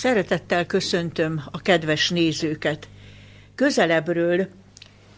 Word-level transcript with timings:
Szeretettel 0.00 0.66
köszöntöm 0.66 1.42
a 1.50 1.60
kedves 1.60 2.10
nézőket. 2.10 2.88
Közelebbről 3.54 4.48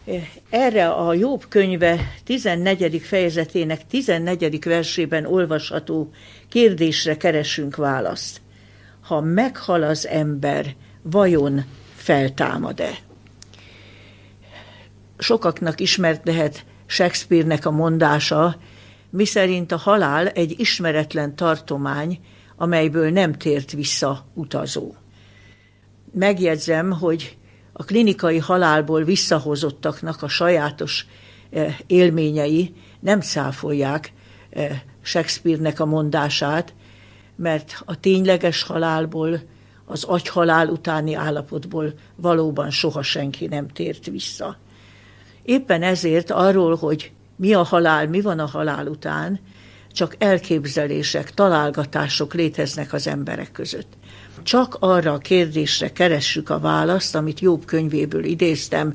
eh, 0.05 0.27
erre 0.49 0.89
a 0.89 1.13
Jobb 1.13 1.45
könyve 1.49 2.13
14. 2.23 3.01
fejezetének 3.01 3.87
14. 3.87 4.63
versében 4.63 5.25
olvasható 5.25 6.11
kérdésre 6.49 7.17
keresünk 7.17 7.75
választ. 7.75 8.41
Ha 9.01 9.21
meghal 9.21 9.83
az 9.83 10.07
ember, 10.07 10.75
vajon 11.01 11.63
feltámad-e? 11.95 12.97
Sokaknak 15.17 15.79
ismert 15.79 16.25
lehet 16.25 16.65
Shakespeare-nek 16.85 17.65
a 17.65 17.71
mondása, 17.71 18.57
miszerint 19.09 19.71
a 19.71 19.77
halál 19.77 20.27
egy 20.27 20.59
ismeretlen 20.59 21.35
tartomány, 21.35 22.19
amelyből 22.55 23.09
nem 23.09 23.33
tért 23.33 23.71
vissza 23.71 24.25
utazó. 24.33 24.93
Megjegyzem, 26.13 26.91
hogy 26.91 27.37
a 27.71 27.83
klinikai 27.83 28.37
halálból 28.37 29.03
visszahozottaknak 29.03 30.21
a 30.21 30.27
sajátos 30.27 31.05
eh, 31.49 31.77
élményei 31.87 32.73
nem 32.99 33.21
száfolják 33.21 34.13
eh, 34.49 34.81
Shakespeare-nek 35.01 35.79
a 35.79 35.85
mondását, 35.85 36.73
mert 37.35 37.81
a 37.85 37.99
tényleges 37.99 38.63
halálból, 38.63 39.41
az 39.85 40.03
agyhalál 40.03 40.67
utáni 40.67 41.13
állapotból 41.13 41.93
valóban 42.15 42.69
soha 42.69 43.01
senki 43.01 43.47
nem 43.47 43.67
tért 43.67 44.05
vissza. 44.05 44.57
Éppen 45.43 45.83
ezért 45.83 46.31
arról, 46.31 46.75
hogy 46.75 47.11
mi 47.35 47.53
a 47.53 47.63
halál, 47.63 48.07
mi 48.07 48.21
van 48.21 48.39
a 48.39 48.45
halál 48.45 48.87
után, 48.87 49.39
csak 49.93 50.15
elképzelések, 50.17 51.33
találgatások 51.33 52.33
léteznek 52.33 52.93
az 52.93 53.07
emberek 53.07 53.51
között. 53.51 53.93
Csak 54.43 54.77
arra 54.79 55.13
a 55.13 55.17
kérdésre 55.17 55.91
keressük 55.91 56.49
a 56.49 56.59
választ, 56.59 57.15
amit 57.15 57.39
Jobb 57.39 57.65
könyvéből 57.65 58.23
idéztem, 58.23 58.93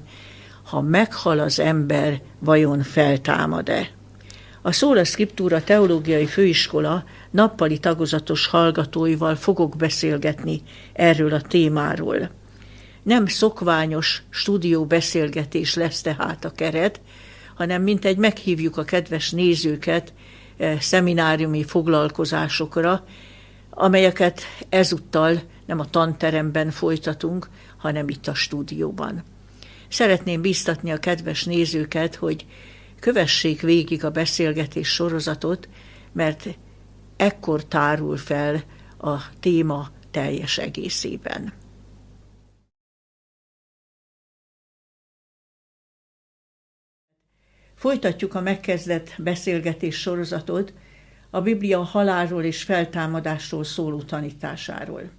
ha 0.64 0.80
meghal 0.80 1.38
az 1.38 1.58
ember, 1.58 2.20
vajon 2.38 2.82
feltámad-e? 2.82 3.90
A 4.62 4.72
Szóla 4.72 5.04
Scriptura 5.04 5.64
Teológiai 5.64 6.26
Főiskola 6.26 7.04
nappali 7.30 7.78
tagozatos 7.78 8.46
hallgatóival 8.46 9.34
fogok 9.34 9.76
beszélgetni 9.76 10.62
erről 10.92 11.32
a 11.32 11.40
témáról. 11.40 12.30
Nem 13.02 13.26
szokványos 13.26 14.22
stúdió 14.30 14.84
beszélgetés 14.84 15.74
lesz 15.74 16.00
tehát 16.00 16.44
a 16.44 16.50
keret, 16.50 17.00
hanem 17.54 17.82
mint 17.82 18.04
egy 18.04 18.16
meghívjuk 18.16 18.76
a 18.76 18.84
kedves 18.84 19.30
nézőket 19.30 20.12
szemináriumi 20.80 21.64
foglalkozásokra, 21.64 23.04
amelyeket 23.70 24.42
ezúttal 24.68 25.40
nem 25.66 25.80
a 25.80 25.90
tanteremben 25.90 26.70
folytatunk, 26.70 27.48
hanem 27.76 28.08
itt 28.08 28.26
a 28.26 28.34
stúdióban. 28.34 29.24
Szeretném 29.88 30.40
biztatni 30.40 30.90
a 30.90 30.98
kedves 30.98 31.44
nézőket, 31.44 32.14
hogy 32.14 32.46
kövessék 33.00 33.60
végig 33.60 34.04
a 34.04 34.10
beszélgetés 34.10 34.88
sorozatot, 34.88 35.68
mert 36.12 36.46
ekkor 37.16 37.64
tárul 37.64 38.16
fel 38.16 38.62
a 38.98 39.16
téma 39.40 39.88
teljes 40.10 40.58
egészében. 40.58 41.52
Folytatjuk 47.78 48.34
a 48.34 48.40
megkezdett 48.40 49.14
beszélgetés 49.18 50.00
sorozatot 50.00 50.72
a 51.30 51.40
Biblia 51.40 51.82
halálról 51.82 52.42
és 52.44 52.62
feltámadásról 52.62 53.64
szóló 53.64 54.02
tanításáról. 54.02 55.10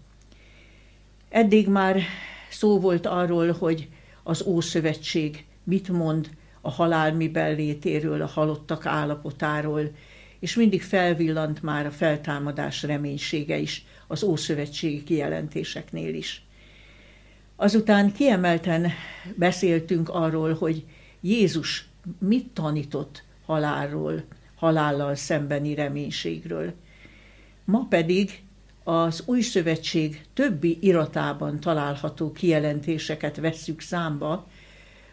Eddig 1.30 1.68
már 1.68 2.02
szó 2.50 2.80
volt 2.80 3.06
arról, 3.06 3.52
hogy 3.52 3.88
az 4.24 4.44
Ószövetség 4.44 5.46
mit 5.64 5.90
mond 5.90 6.30
a 6.62 6.70
halál 6.70 7.14
miben 7.14 7.56
létéről, 7.56 8.22
a 8.22 8.26
halottak 8.28 8.86
állapotáról, 8.86 9.92
és 10.40 10.56
mindig 10.56 10.82
felvillant 10.82 11.62
már 11.62 11.86
a 11.86 11.92
feltámadás 11.92 12.84
reménysége 12.84 13.58
is 13.58 13.86
az 14.08 14.24
ószövetségi 14.24 15.04
kijelentéseknél 15.04 16.14
is. 16.14 16.46
Azután 17.56 18.12
kiemelten 18.12 18.92
beszéltünk 19.36 20.10
arról, 20.10 20.54
hogy 20.54 20.86
Jézus 21.22 21.89
mit 22.20 22.48
tanított 22.54 23.24
halálról, 23.46 24.24
halállal 24.56 25.16
szembeni 25.16 25.74
reménységről. 25.76 26.74
Ma 27.66 27.86
pedig 27.90 28.44
az 28.84 29.24
új 29.26 29.42
szövetség 29.42 30.26
többi 30.34 30.78
iratában 30.82 31.60
található 31.60 32.32
kijelentéseket 32.32 33.38
vesszük 33.38 33.82
számba, 33.82 34.48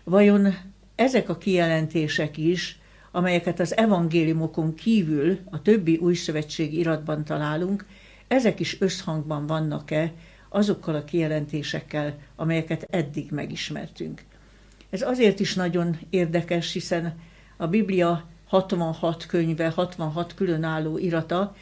vajon 0.05 0.55
ezek 0.95 1.29
a 1.29 1.39
kijelentések 1.39 2.37
is, 2.37 2.79
amelyeket 3.11 3.61
az 3.61 3.77
evangéliumokon 3.77 4.75
kívül 4.75 5.39
a 5.51 5.63
többi 5.63 5.97
új 5.97 6.15
szövetség 6.15 6.75
iratban 6.75 7.25
találunk, 7.25 7.87
ezek 8.29 8.61
is 8.61 8.81
összhangban 8.81 9.47
vannak-e 9.47 10.13
azokkal 10.49 10.95
a 10.95 11.05
kijelentésekkel, 11.05 12.19
amelyeket 12.37 12.87
eddig 12.91 13.31
megismertünk. 13.31 14.25
Ez 14.91 15.03
azért 15.03 15.41
is 15.41 15.55
nagyon 15.55 15.99
érdekes, 16.11 16.73
hiszen 16.73 17.19
a 17.57 17.67
Biblia 17.67 18.25
66 18.47 19.27
könyve, 19.27 19.69
66 19.69 20.35
különálló 20.35 20.99
irata, 20.99 21.57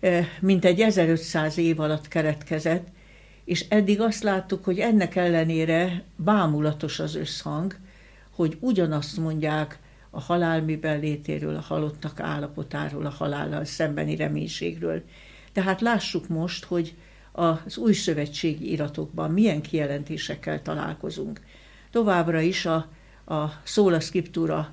eh, 0.00 0.26
mint 0.40 0.64
egy 0.64 0.80
1500 0.80 1.58
év 1.58 1.80
alatt 1.80 2.08
keretkezett, 2.08 2.86
és 3.44 3.64
eddig 3.68 4.00
azt 4.00 4.22
láttuk, 4.22 4.64
hogy 4.64 4.78
ennek 4.78 5.16
ellenére 5.16 6.02
bámulatos 6.16 6.98
az 6.98 7.14
összhang, 7.14 7.76
hogy 8.34 8.56
ugyanazt 8.60 9.16
mondják 9.16 9.78
a 10.10 10.20
halál 10.20 10.62
miben 10.62 11.00
létéről, 11.00 11.56
a 11.56 11.60
halottak 11.60 12.20
állapotáról, 12.20 13.06
a 13.06 13.10
halállal 13.10 13.64
szembeni 13.64 14.16
reménységről. 14.16 15.02
Tehát 15.52 15.80
lássuk 15.80 16.28
most, 16.28 16.64
hogy 16.64 16.94
az 17.32 17.76
új 17.76 17.92
szövetségi 17.92 18.70
iratokban 18.70 19.30
milyen 19.30 19.60
kijelentésekkel 19.60 20.62
találkozunk. 20.62 21.40
Továbbra 21.98 22.40
is 22.40 22.66
a, 22.66 22.88
a 23.24 23.60
Szóla 23.62 24.00
Scriptura 24.00 24.72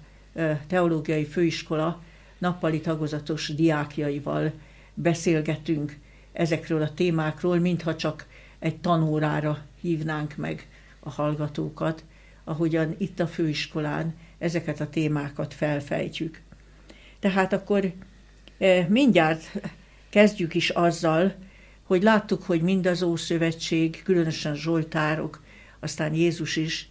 teológiai 0.68 1.26
főiskola 1.26 2.02
nappali 2.38 2.82
tagozatos 2.82 3.48
diákjaival 3.48 4.52
beszélgetünk 4.94 5.98
ezekről 6.34 6.82
a 6.82 6.94
témákról, 6.94 7.60
mintha 7.60 7.96
csak 7.96 8.26
egy 8.60 8.78
tanórára 8.78 9.66
hívnánk 9.82 10.36
meg 10.36 10.68
a 11.00 11.10
hallgatókat, 11.10 12.04
ahogyan 12.44 12.96
itt 12.98 13.20
a 13.20 13.28
főiskolán 13.28 14.16
ezeket 14.38 14.80
a 14.80 14.90
témákat 14.90 15.54
felfejtjük. 15.54 16.42
Tehát 17.20 17.54
akkor 17.54 17.92
mindjárt 18.88 19.52
kezdjük 20.10 20.54
is 20.54 20.70
azzal, 20.70 21.34
hogy 21.84 22.04
láttuk, 22.04 22.44
hogy 22.44 22.62
mind 22.62 22.86
az 22.86 23.04
Ószövetség, 23.04 24.02
különösen 24.04 24.56
Zsoltárok, 24.56 25.44
aztán 25.80 26.14
Jézus 26.14 26.56
is 26.56 26.90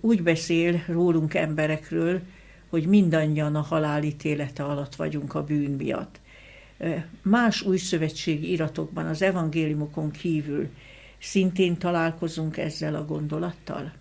úgy 0.00 0.22
beszél 0.22 0.84
rólunk 0.86 1.34
emberekről, 1.34 2.20
hogy 2.68 2.86
mindannyian 2.86 3.56
a 3.56 3.60
halálítélete 3.60 4.64
alatt 4.64 4.94
vagyunk 4.94 5.34
a 5.34 5.44
bűn 5.44 5.70
miatt. 5.70 6.20
Más 7.22 7.62
újszövetségi 7.62 8.50
iratokban, 8.50 9.06
az 9.06 9.22
evangéliumokon 9.22 10.10
kívül 10.10 10.68
szintén 11.18 11.78
találkozunk 11.78 12.56
ezzel 12.56 12.94
a 12.94 13.04
gondolattal? 13.04 13.92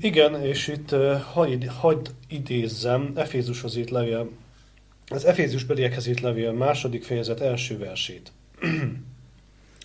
Igen, 0.00 0.42
és 0.42 0.68
itt 0.68 0.90
hagyd, 1.32 1.66
hagyd 1.66 2.14
idézzem 2.28 3.12
Efézushoz 3.14 3.76
írt 3.76 3.90
levél, 3.90 4.30
az 5.08 5.24
Efézus 5.24 5.64
beliekhez 5.64 6.06
írt 6.06 6.20
levél 6.20 6.52
második 6.52 7.04
fejezet 7.04 7.40
első 7.40 7.78
versét. 7.78 8.32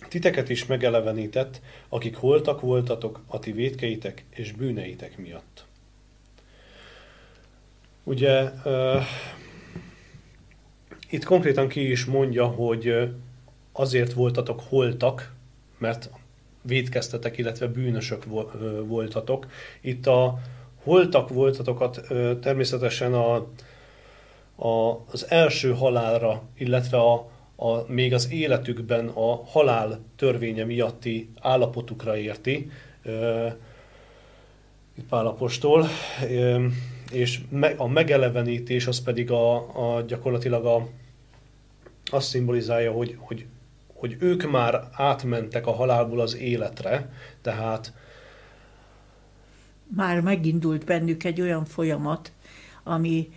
Titeket 0.08 0.48
is 0.48 0.66
megelevenített, 0.66 1.60
akik 1.88 2.16
holtak 2.16 2.60
voltatok 2.60 3.20
a 3.26 3.38
ti 3.38 3.52
védkeitek 3.52 4.24
és 4.30 4.52
bűneitek 4.52 5.18
miatt. 5.18 5.64
Ugye 8.04 8.50
uh, 8.64 9.02
itt 11.10 11.24
konkrétan 11.24 11.68
ki 11.68 11.90
is 11.90 12.04
mondja, 12.04 12.46
hogy 12.46 13.10
azért 13.72 14.12
voltatok 14.12 14.60
holtak, 14.68 15.32
mert 15.78 16.10
védkeztetek, 16.62 17.38
illetve 17.38 17.66
bűnösök 17.66 18.24
voltatok. 18.86 19.46
Itt 19.80 20.06
a 20.06 20.38
holtak 20.82 21.28
voltatokat 21.28 22.00
természetesen 22.40 23.14
a, 23.14 23.34
a, 24.56 25.04
az 25.10 25.30
első 25.30 25.74
halálra, 25.74 26.42
illetve 26.56 26.98
a, 26.98 27.28
a, 27.56 27.92
még 27.92 28.14
az 28.14 28.32
életükben 28.32 29.08
a 29.08 29.44
halál 29.44 30.00
törvénye 30.16 30.64
miatti 30.64 31.28
állapotukra 31.40 32.16
érti, 32.16 32.70
itt 34.94 35.08
Pálapostól, 35.08 35.86
és 37.12 37.40
a 37.76 37.88
megelevenítés 37.88 38.86
az 38.86 39.02
pedig 39.02 39.30
a, 39.30 39.56
a 39.96 40.02
gyakorlatilag 40.02 40.64
a, 40.66 40.88
azt 42.04 42.28
szimbolizálja, 42.28 42.92
hogy, 42.92 43.16
hogy 43.18 43.46
hogy 44.04 44.16
ők 44.18 44.50
már 44.50 44.88
átmentek 44.92 45.66
a 45.66 45.72
halálból 45.72 46.20
az 46.20 46.36
életre, 46.36 47.12
tehát 47.42 47.92
már 49.96 50.20
megindult 50.20 50.84
bennük 50.84 51.24
egy 51.24 51.40
olyan 51.40 51.64
folyamat, 51.64 52.32
ami 52.82 53.32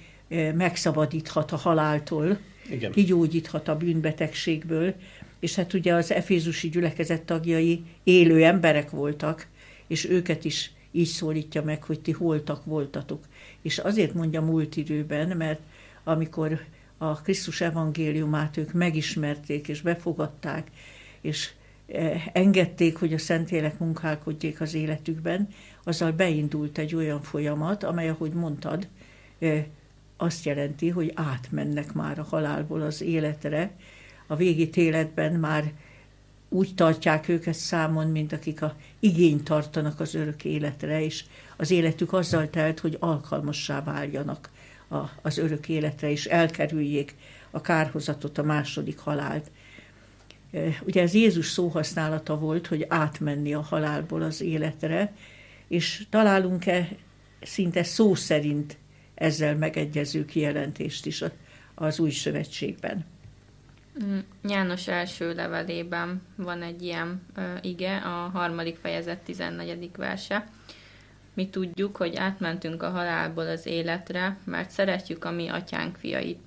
megszabadíthat 0.53 1.51
a 1.51 1.55
haláltól, 1.55 2.37
Igen. 2.69 2.91
kigyógyíthat 2.91 3.67
a 3.67 3.77
bűnbetegségből, 3.77 4.93
és 5.39 5.55
hát 5.55 5.73
ugye 5.73 5.93
az 5.93 6.11
efézusi 6.11 6.69
gyülekezet 6.69 7.21
tagjai 7.21 7.83
élő 8.03 8.43
emberek 8.43 8.89
voltak, 8.89 9.47
és 9.87 10.09
őket 10.09 10.45
is 10.45 10.71
így 10.91 11.07
szólítja 11.07 11.63
meg, 11.63 11.83
hogy 11.83 11.99
ti 11.99 12.11
holtak 12.11 12.65
voltatok. 12.65 13.25
És 13.61 13.77
azért 13.77 14.13
mondja 14.13 14.41
múlt 14.41 14.77
időben, 14.77 15.37
mert 15.37 15.59
amikor 16.03 16.59
a 16.97 17.21
Krisztus 17.21 17.61
evangéliumát 17.61 18.57
ők 18.57 18.73
megismerték 18.73 19.67
és 19.67 19.81
befogadták, 19.81 20.71
és 21.21 21.49
engedték, 22.33 22.97
hogy 22.97 23.13
a 23.13 23.17
Szentlélek 23.17 23.79
munkálkodjék 23.79 24.61
az 24.61 24.73
életükben, 24.73 25.47
azzal 25.83 26.11
beindult 26.11 26.77
egy 26.77 26.95
olyan 26.95 27.21
folyamat, 27.21 27.83
amely, 27.83 28.09
ahogy 28.09 28.31
mondtad, 28.31 28.87
azt 30.17 30.45
jelenti, 30.45 30.89
hogy 30.89 31.11
átmennek 31.15 31.93
már 31.93 32.19
a 32.19 32.23
halálból 32.29 32.81
az 32.81 33.01
életre. 33.01 33.71
A 34.27 34.35
végi 34.35 34.69
életben 34.73 35.33
már 35.33 35.71
úgy 36.49 36.75
tartják 36.75 37.27
őket 37.27 37.53
számon, 37.53 38.07
mint 38.07 38.33
akik 38.33 38.61
a 38.61 38.75
igényt 38.99 39.43
tartanak 39.43 39.99
az 39.99 40.15
örök 40.15 40.45
életre, 40.45 41.03
és 41.03 41.23
az 41.57 41.71
életük 41.71 42.13
azzal 42.13 42.49
telt, 42.49 42.79
hogy 42.79 42.97
alkalmassá 42.99 43.83
váljanak 43.83 44.49
a, 44.87 44.97
az 45.21 45.37
örök 45.37 45.69
életre, 45.69 46.11
és 46.11 46.25
elkerüljék 46.25 47.15
a 47.51 47.61
kárhozatot, 47.61 48.37
a 48.37 48.43
második 48.43 48.99
halált. 48.99 49.51
Ugye 50.85 51.01
ez 51.01 51.13
Jézus 51.13 51.49
szóhasználata 51.49 52.39
volt, 52.39 52.67
hogy 52.67 52.85
átmenni 52.89 53.53
a 53.53 53.61
halálból 53.61 54.21
az 54.21 54.41
életre, 54.41 55.13
és 55.67 56.05
találunk-e 56.09 56.89
szinte 57.41 57.83
szó 57.83 58.15
szerint 58.15 58.77
ezzel 59.17 59.55
megegyező 59.55 60.25
kijelentést 60.25 61.05
is 61.05 61.23
az 61.75 61.99
új 61.99 62.09
szövetségben. 62.09 63.05
Mm, 64.03 64.17
János 64.43 64.87
első 64.87 65.33
levelében 65.33 66.21
van 66.35 66.61
egy 66.61 66.81
ilyen 66.81 67.21
uh, 67.37 67.43
ige, 67.61 67.97
a 67.97 68.29
harmadik 68.33 68.77
fejezet 68.81 69.17
14. 69.17 69.89
verse. 69.95 70.47
Mi 71.33 71.49
tudjuk, 71.49 71.97
hogy 71.97 72.15
átmentünk 72.15 72.83
a 72.83 72.89
halálból 72.89 73.47
az 73.47 73.65
életre, 73.65 74.37
mert 74.43 74.69
szeretjük 74.69 75.25
a 75.25 75.31
mi 75.31 75.47
atyánk 75.47 75.95
fiait. 75.95 76.39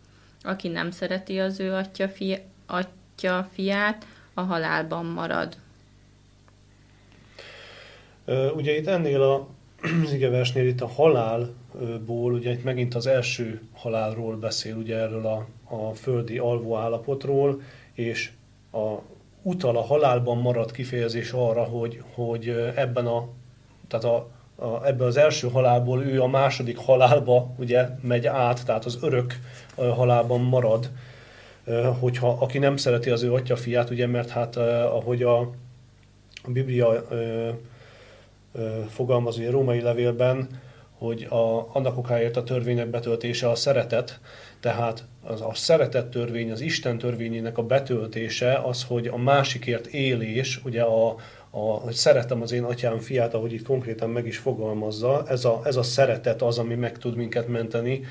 Aki 0.42 0.68
nem 0.68 0.90
szereti 0.90 1.38
az 1.38 1.60
ő 1.60 1.72
atya, 1.72 2.08
fia, 2.08 2.38
atya 2.66 3.48
fiát, 3.52 4.06
a 4.34 4.40
halálban 4.40 5.06
marad. 5.06 5.56
Ugye 8.54 8.76
itt 8.76 8.86
ennél 8.86 9.22
a 9.22 9.48
igeversnél 10.12 10.66
itt 10.66 10.80
a 10.80 10.86
halálból, 11.78 12.32
ugye 12.32 12.50
itt 12.50 12.64
megint 12.64 12.94
az 12.94 13.06
első 13.06 13.60
halálról 13.72 14.36
beszél, 14.36 14.76
ugye 14.76 14.96
erről 14.96 15.26
a, 15.26 15.46
a 15.74 15.94
földi 15.94 16.38
alvó 16.38 16.76
állapotról, 16.76 17.60
és 17.92 18.30
a, 18.72 18.94
utal 19.42 19.76
a 19.76 19.82
halálban 19.82 20.38
maradt 20.38 20.72
kifejezés 20.72 21.32
arra, 21.32 21.62
hogy, 21.62 22.02
hogy 22.14 22.48
ebben 22.74 23.06
a, 23.06 23.28
tehát 23.88 24.04
a, 24.04 24.28
a, 24.64 24.86
ebben 24.86 25.06
az 25.06 25.16
első 25.16 25.48
halálból 25.48 26.02
ő 26.02 26.22
a 26.22 26.26
második 26.26 26.78
halálba 26.78 27.54
ugye 27.58 27.88
megy 28.00 28.26
át, 28.26 28.64
tehát 28.64 28.84
az 28.84 28.98
örök 29.02 29.38
halálban 29.74 30.40
marad, 30.40 30.90
hogyha 31.98 32.28
aki 32.28 32.58
nem 32.58 32.76
szereti 32.76 33.10
az 33.10 33.22
ő 33.22 33.32
atya 33.32 33.56
fiát, 33.56 33.90
ugye, 33.90 34.06
mert 34.06 34.28
hát 34.28 34.56
ahogy 34.56 35.22
a, 35.22 35.38
a 36.42 36.50
Biblia 36.50 37.06
fogalmaz 38.88 39.38
a 39.38 39.50
római 39.50 39.80
levélben, 39.80 40.48
hogy 41.00 41.26
a, 41.30 41.68
annak 41.72 41.98
okáért 41.98 42.36
a 42.36 42.42
törvények 42.42 42.86
betöltése 42.86 43.48
a 43.48 43.54
szeretet, 43.54 44.20
tehát 44.60 45.04
az, 45.22 45.40
a 45.40 45.54
szeretet 45.54 46.06
törvény, 46.06 46.50
az 46.50 46.60
Isten 46.60 46.98
törvényének 46.98 47.58
a 47.58 47.62
betöltése 47.62 48.60
az, 48.64 48.84
hogy 48.84 49.06
a 49.06 49.16
másikért 49.16 49.86
élés, 49.86 50.60
ugye 50.64 50.82
a, 50.82 51.16
a, 51.50 51.60
hogy 51.60 51.92
szeretem 51.92 52.42
az 52.42 52.52
én 52.52 52.62
atyám 52.62 52.98
fiát, 52.98 53.34
ahogy 53.34 53.52
itt 53.52 53.66
konkrétan 53.66 54.10
meg 54.10 54.26
is 54.26 54.36
fogalmazza, 54.38 55.22
ez 55.28 55.44
a, 55.44 55.60
ez 55.64 55.76
a 55.76 55.82
szeretet 55.82 56.42
az, 56.42 56.58
ami 56.58 56.74
meg 56.74 56.98
tud 56.98 57.16
minket 57.16 57.48
menteni, 57.48 58.04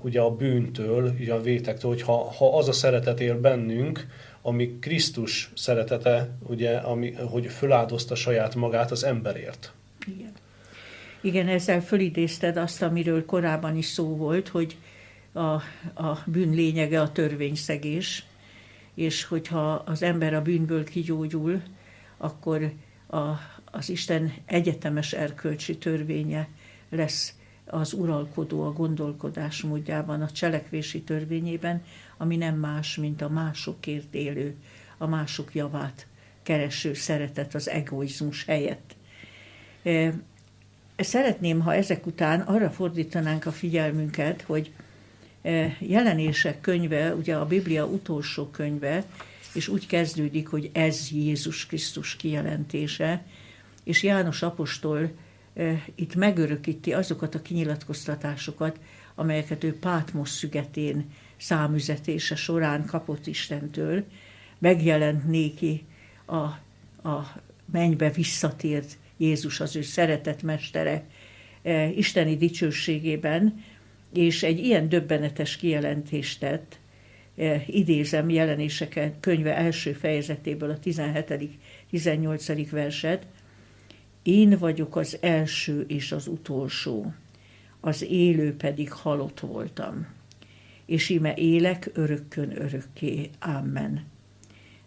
ugye 0.00 0.20
a 0.20 0.30
bűntől, 0.30 1.14
ugye 1.20 1.32
a 1.32 1.40
vétektől, 1.40 1.90
hogy 1.90 2.02
ha, 2.02 2.32
ha 2.32 2.56
az 2.56 2.68
a 2.68 2.72
szeretet 2.72 3.20
él 3.20 3.40
bennünk, 3.40 4.06
ami 4.42 4.78
Krisztus 4.78 5.52
szeretete, 5.54 6.28
ugye, 6.48 6.76
ami, 6.76 7.12
hogy 7.12 7.46
föláldozta 7.46 8.14
saját 8.14 8.54
magát 8.54 8.90
az 8.90 9.04
emberért. 9.04 9.72
Igen. 10.06 10.32
Igen, 11.24 11.48
ezzel 11.48 11.82
fölidézted 11.82 12.56
azt, 12.56 12.82
amiről 12.82 13.24
korábban 13.24 13.76
is 13.76 13.86
szó 13.86 14.16
volt, 14.16 14.48
hogy 14.48 14.76
a, 15.32 15.40
a 16.02 16.22
bűn 16.26 16.50
lényege 16.50 17.00
a 17.00 17.12
törvényszegés, 17.12 18.24
és 18.94 19.24
hogyha 19.24 19.72
az 19.72 20.02
ember 20.02 20.34
a 20.34 20.42
bűnből 20.42 20.84
kigyógyul, 20.84 21.62
akkor 22.16 22.72
a, 23.06 23.18
az 23.64 23.88
Isten 23.88 24.32
egyetemes 24.44 25.12
erkölcsi 25.12 25.78
törvénye 25.78 26.48
lesz 26.90 27.34
az 27.66 27.92
uralkodó 27.92 28.62
a 28.62 28.72
gondolkodás 28.72 29.62
módjában, 29.62 30.22
a 30.22 30.30
cselekvési 30.30 31.02
törvényében, 31.02 31.84
ami 32.16 32.36
nem 32.36 32.56
más, 32.56 32.96
mint 32.96 33.22
a 33.22 33.28
másokért 33.28 34.14
élő, 34.14 34.56
a 34.98 35.06
mások 35.06 35.54
javát 35.54 36.06
kereső 36.42 36.94
szeretet 36.94 37.54
az 37.54 37.68
egoizmus 37.68 38.44
helyett. 38.44 38.94
Szeretném, 40.96 41.60
ha 41.60 41.74
ezek 41.74 42.06
után 42.06 42.40
arra 42.40 42.70
fordítanánk 42.70 43.46
a 43.46 43.52
figyelmünket, 43.52 44.42
hogy 44.42 44.72
e, 45.42 45.76
jelenések 45.78 46.60
könyve, 46.60 47.14
ugye 47.14 47.36
a 47.36 47.46
Biblia 47.46 47.86
utolsó 47.86 48.46
könyve, 48.46 49.04
és 49.54 49.68
úgy 49.68 49.86
kezdődik, 49.86 50.48
hogy 50.48 50.70
ez 50.72 51.08
Jézus 51.10 51.66
Krisztus 51.66 52.16
kijelentése, 52.16 53.24
és 53.84 54.02
János 54.02 54.42
apostol 54.42 55.10
e, 55.54 55.84
itt 55.94 56.14
megörökíti 56.14 56.92
azokat 56.92 57.34
a 57.34 57.42
kinyilatkoztatásokat, 57.42 58.78
amelyeket 59.14 59.64
ő 59.64 59.78
Pátmos 59.78 60.28
szügetén 60.28 61.10
számüzetése 61.36 62.34
során 62.34 62.86
kapott 62.86 63.26
Istentől, 63.26 64.04
megjelent 64.58 65.26
néki 65.26 65.84
a, 66.24 66.36
a 67.08 67.40
mennybe 67.72 68.10
visszatért 68.10 68.96
Jézus, 69.22 69.60
az 69.60 69.76
ő 69.76 69.82
szeretett 69.82 70.42
mestere 70.42 71.04
e, 71.62 71.88
isteni 71.88 72.36
dicsőségében, 72.36 73.64
és 74.14 74.42
egy 74.42 74.58
ilyen 74.58 74.88
döbbenetes 74.88 75.56
kijelentést 75.56 76.40
tett, 76.40 76.78
e, 77.36 77.62
idézem 77.66 78.30
jelenések 78.30 79.10
könyve 79.20 79.56
első 79.56 79.92
fejezetéből 79.92 80.70
a 80.70 80.78
17.-18. 80.78 82.68
verset, 82.70 83.26
én 84.22 84.58
vagyok 84.58 84.96
az 84.96 85.18
első 85.20 85.84
és 85.88 86.12
az 86.12 86.26
utolsó, 86.26 87.12
az 87.80 88.06
élő 88.08 88.56
pedig 88.56 88.92
halott 88.92 89.40
voltam 89.40 90.06
és 90.92 91.08
ime 91.08 91.34
élek 91.34 91.90
örökkön 91.94 92.62
örökké. 92.62 93.30
Amen. 93.40 94.04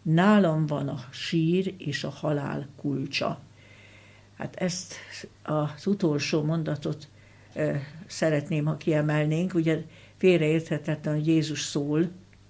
Nálam 0.01 0.65
van 0.65 0.87
a 0.87 1.03
sír 1.11 1.73
és 1.77 2.03
a 2.03 2.09
halál 2.09 2.67
kulcsa. 2.75 3.41
Hát 4.37 4.55
ezt 4.55 4.93
az 5.43 5.87
utolsó 5.87 6.43
mondatot 6.43 7.07
szeretném, 8.07 8.65
ha 8.65 8.77
kiemelnénk. 8.77 9.53
Ugye 9.53 9.83
félreérthetetlen, 10.17 11.13
hogy 11.13 11.27
Jézus 11.27 11.61
szól, 11.61 12.09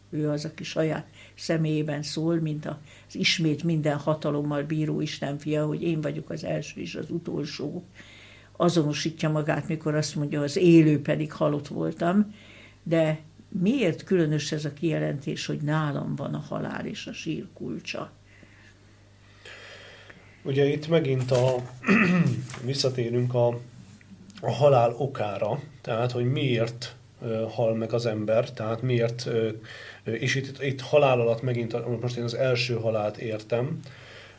ő 0.09 0.29
az, 0.29 0.45
aki 0.45 0.63
saját 0.63 1.07
személyében 1.35 2.01
szól, 2.01 2.35
mint 2.35 2.65
az 2.65 2.75
ismét 3.15 3.63
minden 3.63 3.97
hatalommal 3.97 4.63
bíró 4.63 5.01
Isten 5.01 5.37
fia, 5.37 5.65
hogy 5.65 5.81
én 5.81 6.01
vagyok 6.01 6.29
az 6.29 6.43
első 6.43 6.81
és 6.81 6.95
az 6.95 7.09
utolsó. 7.09 7.83
Azonosítja 8.57 9.29
magát, 9.29 9.67
mikor 9.67 9.95
azt 9.95 10.15
mondja, 10.15 10.41
az 10.41 10.55
élő 10.55 11.01
pedig 11.01 11.31
halott 11.31 11.67
voltam, 11.67 12.33
de 12.83 13.19
miért 13.49 14.03
különös 14.03 14.51
ez 14.51 14.65
a 14.65 14.73
kijelentés, 14.73 15.45
hogy 15.45 15.61
nálam 15.61 16.15
van 16.15 16.33
a 16.33 16.39
halál 16.49 16.85
és 16.85 17.07
a 17.07 17.13
sír 17.13 17.47
kulcsa? 17.53 18.11
Ugye 20.45 20.65
itt 20.65 20.87
megint 20.87 21.31
a, 21.31 21.55
visszatérünk 22.65 23.33
a, 23.33 23.47
a 24.41 24.51
halál 24.51 24.95
okára, 24.97 25.59
tehát 25.81 26.11
hogy 26.11 26.31
miért 26.31 26.95
hal 27.49 27.75
meg 27.75 27.93
az 27.93 28.05
ember, 28.05 28.51
tehát 28.51 28.81
miért, 28.81 29.29
és 30.03 30.35
itt, 30.35 30.63
itt 30.63 30.81
halál 30.81 31.19
alatt 31.19 31.41
megint, 31.41 32.01
most 32.01 32.17
én 32.17 32.23
az 32.23 32.33
első 32.33 32.73
halált 32.73 33.17
értem, 33.17 33.79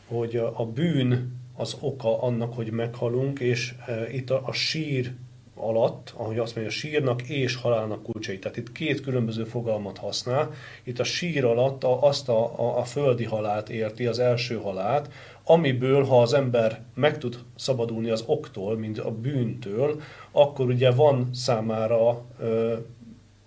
hogy 0.06 0.36
a 0.36 0.66
bűn 0.66 1.40
az 1.56 1.76
oka 1.80 2.22
annak, 2.22 2.54
hogy 2.54 2.70
meghalunk, 2.70 3.38
és 3.38 3.74
itt 4.12 4.30
a, 4.30 4.42
a 4.44 4.52
sír 4.52 5.12
alatt, 5.54 6.12
ahogy 6.16 6.38
azt 6.38 6.54
mondja, 6.54 6.72
sírnak 6.72 7.22
és 7.22 7.54
halálnak 7.54 8.02
kulcsai. 8.02 8.38
Tehát 8.38 8.56
itt 8.56 8.72
két 8.72 9.00
különböző 9.00 9.44
fogalmat 9.44 9.98
használ. 9.98 10.50
Itt 10.84 10.98
a 10.98 11.04
sír 11.04 11.44
alatt 11.44 11.84
a, 11.84 12.02
azt 12.02 12.28
a, 12.28 12.60
a, 12.60 12.78
a 12.78 12.84
földi 12.84 13.24
halált 13.24 13.68
érti, 13.68 14.06
az 14.06 14.18
első 14.18 14.56
halált, 14.56 15.10
amiből, 15.48 16.04
ha 16.04 16.22
az 16.22 16.32
ember 16.32 16.82
meg 16.94 17.18
tud 17.18 17.38
szabadulni 17.56 18.10
az 18.10 18.24
októl, 18.26 18.76
mint 18.76 18.98
a 18.98 19.10
bűntől, 19.10 20.00
akkor 20.30 20.66
ugye 20.66 20.90
van 20.90 21.28
számára 21.32 22.24
ö, 22.40 22.74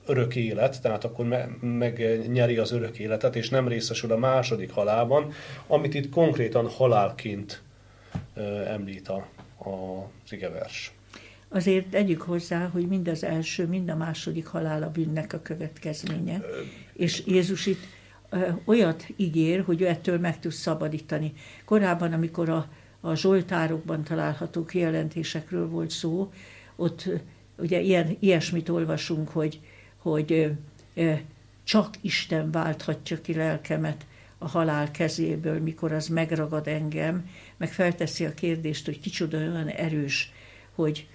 örök 0.06 0.36
élet, 0.36 0.82
tehát 0.82 1.04
akkor 1.04 1.26
me- 1.26 1.62
megnyeri 1.62 2.58
az 2.58 2.72
örök 2.72 3.00
életet, 3.00 3.36
és 3.36 3.50
nem 3.50 3.68
részesül 3.68 4.12
a 4.12 4.18
második 4.18 4.72
halálban, 4.72 5.32
amit 5.68 5.94
itt 5.94 6.10
konkrétan 6.10 6.68
halálként 6.68 7.62
ö, 8.34 8.42
említ 8.66 9.08
a, 9.08 9.28
a 9.70 10.08
igevers. 10.30 10.94
Azért 11.50 11.88
tegyük 11.88 12.22
hozzá, 12.22 12.68
hogy 12.68 12.88
mind 12.88 13.08
az 13.08 13.24
első, 13.24 13.68
mind 13.68 13.90
a 13.90 13.96
második 13.96 14.46
halál 14.46 14.84
a 14.84 14.90
bűnnek 14.90 15.34
a 15.34 15.42
következménye. 15.42 16.42
És 16.94 17.24
Jézus 17.26 17.66
itt 17.66 17.82
olyat 18.66 19.06
ígér, 19.16 19.64
hogy 19.64 19.82
ő 19.82 19.88
ettől 19.88 20.20
meg 20.20 20.40
tud 20.40 20.52
szabadítani. 20.52 21.34
Korábban, 21.66 22.14
amikor 22.14 22.50
a, 22.50 22.70
a 23.02 23.16
Zsoltárokban 23.16 24.04
található 24.04 24.66
kijelentésekről 24.66 25.70
volt 25.70 25.90
szó, 25.90 26.32
ott 26.76 27.10
ugye 27.58 27.80
ilyen, 27.80 28.18
ilyesmit 28.20 28.70
olvasunk, 28.70 29.30
hogy, 29.30 29.60
hogy 29.98 30.52
csak 31.64 31.96
Isten 32.02 32.52
válthatja 32.52 33.22
ki 33.22 33.34
lelkemet 33.34 34.06
a 34.38 34.48
halál 34.48 34.92
kezéből, 34.92 35.60
mikor 35.60 35.92
az 35.92 36.08
megragad 36.08 36.68
engem, 36.68 37.30
meg 37.58 37.72
felteszi 37.72 38.26
a 38.26 38.34
kérdést, 38.34 38.86
hogy 38.86 39.00
kicsoda 39.00 39.38
olyan 39.38 39.68
erős, 39.68 40.32
hogy 40.76 41.08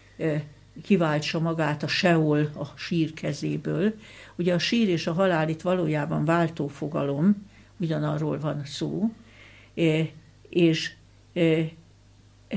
kiváltsa 0.82 1.40
magát 1.40 1.82
a 1.82 1.86
Seol 1.86 2.50
a 2.56 2.64
sír 2.76 3.12
kezéből. 3.12 3.94
Ugye 4.36 4.54
a 4.54 4.58
sír 4.58 4.88
és 4.88 5.06
a 5.06 5.12
halál 5.12 5.48
itt 5.48 5.62
valójában 5.62 6.24
váltó 6.24 6.66
fogalom, 6.66 7.46
ugyanarról 7.76 8.38
van 8.38 8.64
szó, 8.64 9.12
és 10.48 10.92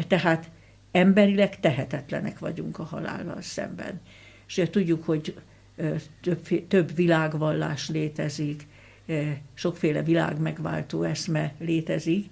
tehát 0.08 0.50
emberileg 0.92 1.60
tehetetlenek 1.60 2.40
vagyunk 2.40 2.80
a 2.80 2.84
halállal 2.84 3.42
szemben. 3.42 4.02
És 4.48 4.58
ugye 4.58 4.70
tudjuk, 4.70 5.06
hogy 5.06 5.36
több, 6.22 6.68
több 6.68 6.96
világvallás 6.96 7.90
létezik, 7.90 8.68
sokféle 9.54 10.04
világ 10.04 10.40
megváltó 10.40 11.04
eszme 11.04 11.54
létezik, 11.60 12.26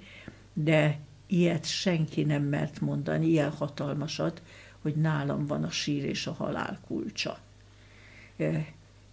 de 0.53 0.99
ilyet 1.27 1.65
senki 1.65 2.23
nem 2.23 2.43
mert 2.43 2.79
mondani, 2.79 3.27
ilyen 3.27 3.51
hatalmasat, 3.51 4.41
hogy 4.81 4.95
nálam 4.95 5.45
van 5.45 5.63
a 5.63 5.69
sír 5.69 6.03
és 6.03 6.27
a 6.27 6.33
halál 6.33 6.79
kulcsa. 6.87 7.37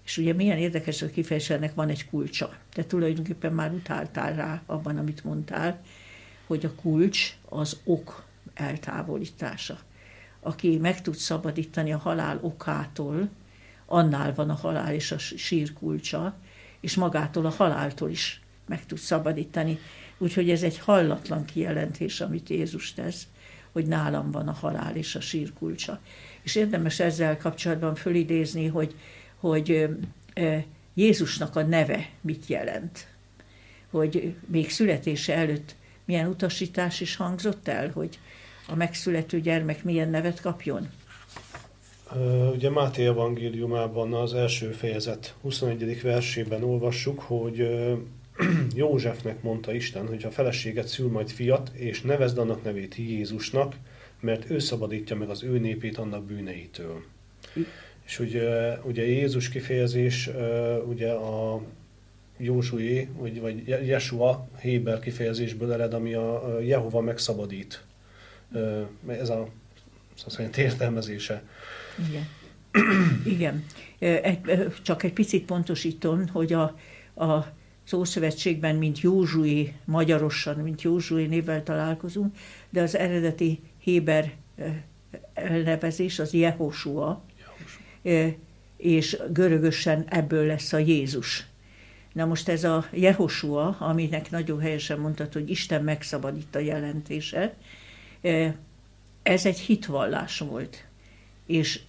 És 0.05 0.19
ugye 0.19 0.33
milyen 0.33 0.59
érdekes, 0.59 1.01
hogy 1.01 1.11
kifejezésnek 1.11 1.75
van 1.75 1.89
egy 1.89 2.09
kulcsa. 2.09 2.57
Te 2.73 2.85
tulajdonképpen 2.85 3.53
már 3.53 3.73
utáltál 3.73 4.35
rá 4.35 4.63
abban, 4.67 4.99
amit 4.99 5.25
mondtál, 5.25 5.81
hogy 6.47 6.65
a 6.65 6.75
kulcs 6.75 7.37
az 7.49 7.81
ok 7.85 8.25
eltávolítása. 8.55 9.79
Aki 10.41 10.77
meg 10.77 11.03
tud 11.03 11.15
szabadítani 11.15 11.93
a 11.93 11.99
halál 11.99 12.39
okától, 12.43 13.29
annál 13.87 14.35
van 14.35 14.51
a 14.51 14.55
halál 14.55 14.95
és 14.95 15.13
a 15.13 15.19
sír 15.19 15.73
kulcsa, 15.73 16.35
és 16.81 16.95
magától 16.95 17.47
a 17.47 17.51
haláltól 17.51 18.11
is 18.11 18.41
meg 18.67 18.87
tud 18.87 18.99
szabadítani. 18.99 19.79
Úgyhogy 20.19 20.51
ez 20.51 20.63
egy 20.63 20.79
hallatlan 20.79 21.45
kijelentés, 21.45 22.21
amit 22.21 22.49
Jézus 22.49 22.93
tesz, 22.93 23.27
hogy 23.73 23.87
nálam 23.87 24.31
van 24.31 24.49
a 24.49 24.53
halál 24.53 24.97
és 24.97 25.15
a 25.15 25.21
sír 25.21 25.53
kulcsa. 25.53 26.01
És 26.43 26.55
érdemes 26.55 27.01
ezzel 27.01 27.37
kapcsolatban 27.37 27.95
fölidézni, 27.95 28.67
hogy, 28.67 28.95
hogy 29.43 29.89
Jézusnak 30.95 31.57
a 31.57 31.63
neve 31.63 32.09
mit 32.21 32.47
jelent. 32.47 33.07
Hogy 33.91 34.35
még 34.47 34.71
születése 34.71 35.35
előtt 35.35 35.75
milyen 36.05 36.29
utasítás 36.29 37.01
is 37.01 37.17
hangzott 37.17 37.69
el, 37.69 37.91
hogy 37.91 38.19
a 38.69 38.75
megszülető 38.75 39.41
gyermek 39.41 39.85
milyen 39.85 40.11
nevet 40.11 40.41
kapjon? 40.41 40.89
Ugye 42.53 42.71
Máté 42.71 43.07
evangéliumában 43.07 44.15
az 44.15 44.35
első 44.35 44.71
fejezet 44.71 45.35
21. 45.41 46.03
versében 46.03 46.63
olvassuk, 46.63 47.21
hogy 47.21 47.69
Józsefnek 48.75 49.43
mondta 49.43 49.75
Isten, 49.75 50.09
hogy 50.09 50.25
a 50.25 50.31
feleséget 50.31 50.87
szül 50.87 51.11
majd 51.11 51.31
fiat, 51.31 51.71
és 51.75 52.01
nevezd 52.01 52.39
annak 52.39 52.63
nevét 52.63 52.95
Jézusnak, 52.97 53.75
mert 54.21 54.51
ő 54.51 54.59
szabadítja 54.59 55.17
meg 55.17 55.29
az 55.29 55.43
ő 55.43 55.59
népét 55.59 55.99
annak 55.99 56.25
bűneitől. 56.25 57.03
És 58.05 58.19
ugye, 58.19 58.79
ugye 58.83 59.07
Jézus 59.07 59.49
kifejezés 59.49 60.31
ugye 60.87 61.11
a 61.11 61.63
Józsué, 62.37 63.09
vagy, 63.17 63.41
vagy 63.41 63.67
Jesua 63.67 64.49
Héber 64.61 64.99
kifejezésből 64.99 65.73
ered, 65.73 65.95
ami 65.95 66.15
a 66.15 66.59
Jehova 66.61 67.01
megszabadít. 67.01 67.85
Ez 69.07 69.29
a 69.29 69.49
szerint 70.27 70.57
értelmezése. 70.57 71.43
Igen. 72.09 72.29
Igen. 73.25 73.65
Csak 74.83 75.03
egy 75.03 75.13
picit 75.13 75.45
pontosítom, 75.45 76.29
hogy 76.29 76.53
a, 76.53 76.63
a 77.25 77.47
Szószövetségben, 77.85 78.77
mint 78.77 79.01
Józsué, 79.01 79.73
magyarosan, 79.85 80.57
mint 80.57 80.83
Józsué 80.83 81.27
névvel 81.27 81.63
találkozunk, 81.63 82.37
de 82.71 82.83
az 82.83 82.97
eredeti 82.97 83.61
Héber 83.79 84.33
elnevezés 85.35 86.19
az 86.19 86.33
Jehosua, 86.33 87.25
és 88.77 89.19
görögösen 89.33 90.05
ebből 90.09 90.47
lesz 90.47 90.73
a 90.73 90.79
Jézus. 90.79 91.47
Na 92.13 92.25
most 92.25 92.49
ez 92.49 92.65
a 92.65 92.87
Jehosua, 92.93 93.77
aminek 93.79 94.31
nagyon 94.31 94.61
helyesen 94.61 94.99
mondtad, 94.99 95.33
hogy 95.33 95.51
Isten 95.51 95.85
megszabadít 95.85 96.55
a 96.55 96.59
jelentése, 96.59 97.55
ez 99.23 99.47
egy 99.47 99.59
hitvallás 99.59 100.39
volt. 100.39 100.85
És 101.47 101.81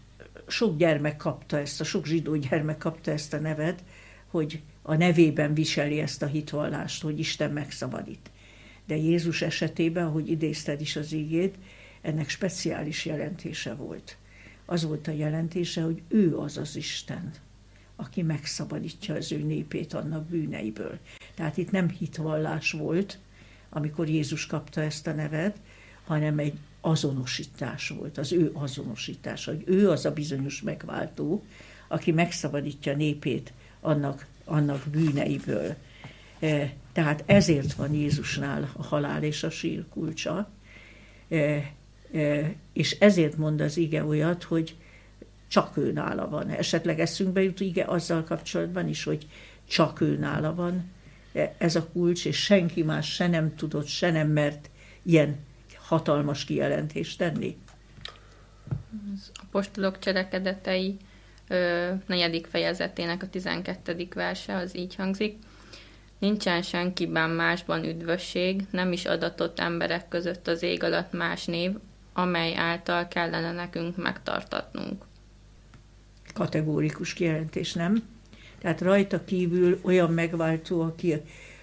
sok 0.47 0.77
gyermek 0.77 1.17
kapta 1.17 1.57
ezt, 1.57 1.81
a 1.81 1.83
sok 1.83 2.05
zsidó 2.05 2.35
gyermek 2.35 2.77
kapta 2.77 3.11
ezt 3.11 3.33
a 3.33 3.39
nevet, 3.39 3.83
hogy 4.27 4.61
a 4.81 4.95
nevében 4.95 5.53
viseli 5.53 5.99
ezt 5.99 6.21
a 6.21 6.25
hitvallást, 6.25 7.01
hogy 7.01 7.19
Isten 7.19 7.51
megszabadít. 7.51 8.29
De 8.87 8.95
Jézus 8.95 9.41
esetében, 9.41 10.05
ahogy 10.05 10.29
idézted 10.29 10.81
is 10.81 10.95
az 10.95 11.11
ígét, 11.11 11.55
ennek 12.01 12.29
speciális 12.29 13.05
jelentése 13.05 13.73
volt. 13.73 14.17
Az 14.65 14.83
volt 14.83 15.07
a 15.07 15.11
jelentése, 15.11 15.81
hogy 15.81 16.01
ő 16.07 16.37
az 16.37 16.57
az 16.57 16.75
Isten, 16.75 17.31
aki 17.95 18.21
megszabadítja 18.21 19.15
az 19.15 19.31
ő 19.31 19.37
népét 19.37 19.93
annak 19.93 20.25
bűneiből. 20.25 20.99
Tehát 21.35 21.57
itt 21.57 21.71
nem 21.71 21.89
hitvallás 21.89 22.71
volt, 22.71 23.17
amikor 23.69 24.09
Jézus 24.09 24.45
kapta 24.45 24.81
ezt 24.81 25.07
a 25.07 25.13
nevet, 25.13 25.57
hanem 26.05 26.39
egy 26.39 26.57
azonosítás 26.81 27.89
volt, 27.89 28.17
az 28.17 28.31
ő 28.31 28.51
azonosítása, 28.53 29.51
hogy 29.51 29.63
ő 29.65 29.89
az 29.89 30.05
a 30.05 30.13
bizonyos 30.13 30.61
megváltó, 30.61 31.43
aki 31.87 32.11
megszabadítja 32.11 32.95
népét 32.95 33.53
annak 33.81 34.27
annak 34.45 34.83
bűneiből. 34.91 35.75
E, 36.39 36.73
tehát 36.91 37.23
ezért 37.25 37.73
van 37.73 37.93
Jézusnál 37.93 38.71
a 38.73 38.83
halál 38.83 39.23
és 39.23 39.43
a 39.43 39.49
sír 39.49 39.85
kulcsa, 39.89 40.49
e, 41.29 41.71
és 42.73 42.97
ezért 42.99 43.37
mond 43.37 43.61
az 43.61 43.77
ige 43.77 44.05
olyat, 44.05 44.43
hogy 44.43 44.75
csak 45.47 45.77
ő 45.77 45.91
nála 45.91 46.29
van. 46.29 46.49
Esetleg 46.49 46.99
eszünkbe 46.99 47.43
jut 47.43 47.59
ige 47.59 47.83
azzal 47.83 48.23
kapcsolatban 48.23 48.87
is, 48.87 49.03
hogy 49.03 49.27
csak 49.67 50.01
ő 50.01 50.17
nála 50.17 50.55
van 50.55 50.91
ez 51.57 51.75
a 51.75 51.87
kulcs, 51.87 52.25
és 52.25 52.43
senki 52.43 52.83
más 52.83 53.13
se 53.13 53.27
nem 53.27 53.55
tudott, 53.55 53.87
se 53.87 54.11
nem 54.11 54.27
mert 54.27 54.69
ilyen 55.03 55.37
hatalmas 55.77 56.45
kijelentést 56.45 57.17
tenni. 57.17 57.57
Az 59.13 59.31
apostolok 59.47 59.99
cselekedetei 59.99 60.97
negyedik 62.05 62.47
fejezetének 62.47 63.23
a 63.23 63.29
12. 63.29 64.07
verse, 64.13 64.55
az 64.55 64.77
így 64.77 64.95
hangzik. 64.95 65.37
Nincsen 66.19 66.61
senkiben 66.61 67.29
másban 67.29 67.83
üdvösség, 67.83 68.61
nem 68.71 68.91
is 68.91 69.05
adatott 69.05 69.59
emberek 69.59 70.07
között 70.07 70.47
az 70.47 70.63
ég 70.63 70.83
alatt 70.83 71.11
más 71.11 71.45
név, 71.45 71.71
amely 72.13 72.55
által 72.55 73.07
kellene 73.07 73.51
nekünk 73.51 73.97
megtartatnunk. 73.97 75.05
Kategórikus 76.33 77.13
kijelentés, 77.13 77.73
nem? 77.73 78.03
Tehát 78.59 78.81
rajta 78.81 79.23
kívül 79.23 79.79
olyan 79.81 80.11
megváltó, 80.11 80.81
aki, 80.81 81.21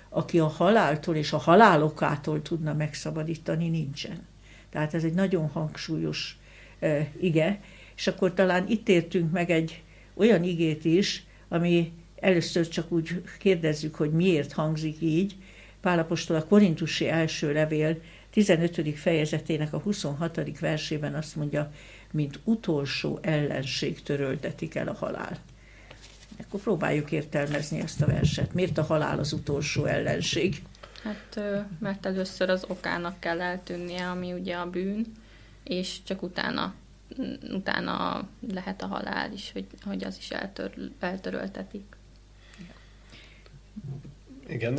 aki 0.08 0.38
a 0.38 0.46
haláltól 0.46 1.16
és 1.16 1.32
a 1.32 1.38
halálokától 1.38 2.42
tudna 2.42 2.74
megszabadítani, 2.74 3.68
nincsen. 3.68 4.26
Tehát 4.70 4.94
ez 4.94 5.04
egy 5.04 5.14
nagyon 5.14 5.48
hangsúlyos 5.48 6.38
uh, 6.80 7.00
ige, 7.20 7.60
és 7.96 8.06
akkor 8.06 8.34
talán 8.34 8.68
itt 8.68 8.88
értünk 8.88 9.32
meg 9.32 9.50
egy 9.50 9.82
olyan 10.14 10.42
igét 10.42 10.84
is, 10.84 11.24
ami 11.48 11.92
először 12.16 12.68
csak 12.68 12.92
úgy 12.92 13.22
kérdezzük, 13.38 13.94
hogy 13.94 14.10
miért 14.10 14.52
hangzik 14.52 15.00
így. 15.00 15.36
Pálapostól 15.80 16.36
a 16.36 16.44
Korintusi 16.44 17.08
első 17.08 17.52
levél 17.52 18.00
15. 18.30 18.98
fejezetének 18.98 19.72
a 19.72 19.78
26. 19.78 20.58
versében 20.60 21.14
azt 21.14 21.36
mondja, 21.36 21.72
mint 22.10 22.40
utolsó 22.44 23.18
ellenség 23.22 24.02
töröltetik 24.02 24.74
el 24.74 24.88
a 24.88 24.94
halál. 24.94 25.38
Akkor 26.40 26.60
próbáljuk 26.60 27.12
értelmezni 27.12 27.80
ezt 27.80 28.02
a 28.02 28.06
verset. 28.06 28.54
Miért 28.54 28.78
a 28.78 28.82
halál 28.82 29.18
az 29.18 29.32
utolsó 29.32 29.84
ellenség? 29.84 30.62
Hát, 31.02 31.40
mert 31.78 32.06
először 32.06 32.50
az 32.50 32.64
okának 32.68 33.20
kell 33.20 33.40
eltűnnie, 33.40 34.10
ami 34.10 34.32
ugye 34.32 34.56
a 34.56 34.70
bűn, 34.70 35.06
és 35.64 36.02
csak 36.02 36.22
utána, 36.22 36.74
utána 37.50 38.28
lehet 38.52 38.82
a 38.82 38.86
halál 38.86 39.32
is, 39.32 39.50
hogy, 39.52 39.66
hogy 39.84 40.04
az 40.04 40.16
is 40.18 40.30
eltör, 40.30 40.90
eltöröltetik. 41.00 41.96
Igen, 44.50 44.78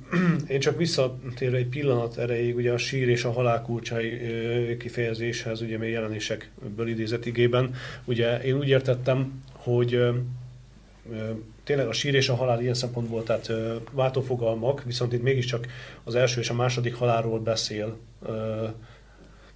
én 0.48 0.60
csak 0.60 0.76
visszatérve 0.76 1.56
egy 1.56 1.68
pillanat 1.68 2.18
erejéig, 2.18 2.56
ugye 2.56 2.72
a 2.72 2.78
sír 2.78 3.08
és 3.08 3.24
a 3.24 3.32
halál 3.32 3.62
kulcsai 3.62 4.76
kifejezéshez, 4.76 5.60
ugye 5.60 5.78
még 5.78 5.90
jelenésekből 5.90 6.88
idézett 6.88 7.26
igében, 7.26 7.74
ugye 8.04 8.42
én 8.42 8.56
úgy 8.56 8.68
értettem, 8.68 9.42
hogy 9.52 10.00
tényleg 11.64 11.86
a 11.86 11.92
sír 11.92 12.14
és 12.14 12.28
a 12.28 12.34
halál 12.34 12.60
ilyen 12.60 12.74
szempontból, 12.74 13.22
tehát 13.22 13.52
váltófogalmak, 13.92 14.82
viszont 14.82 15.12
itt 15.12 15.22
mégiscsak 15.22 15.66
az 16.04 16.14
első 16.14 16.40
és 16.40 16.50
a 16.50 16.54
második 16.54 16.94
halálról 16.94 17.40
beszél, 17.40 17.96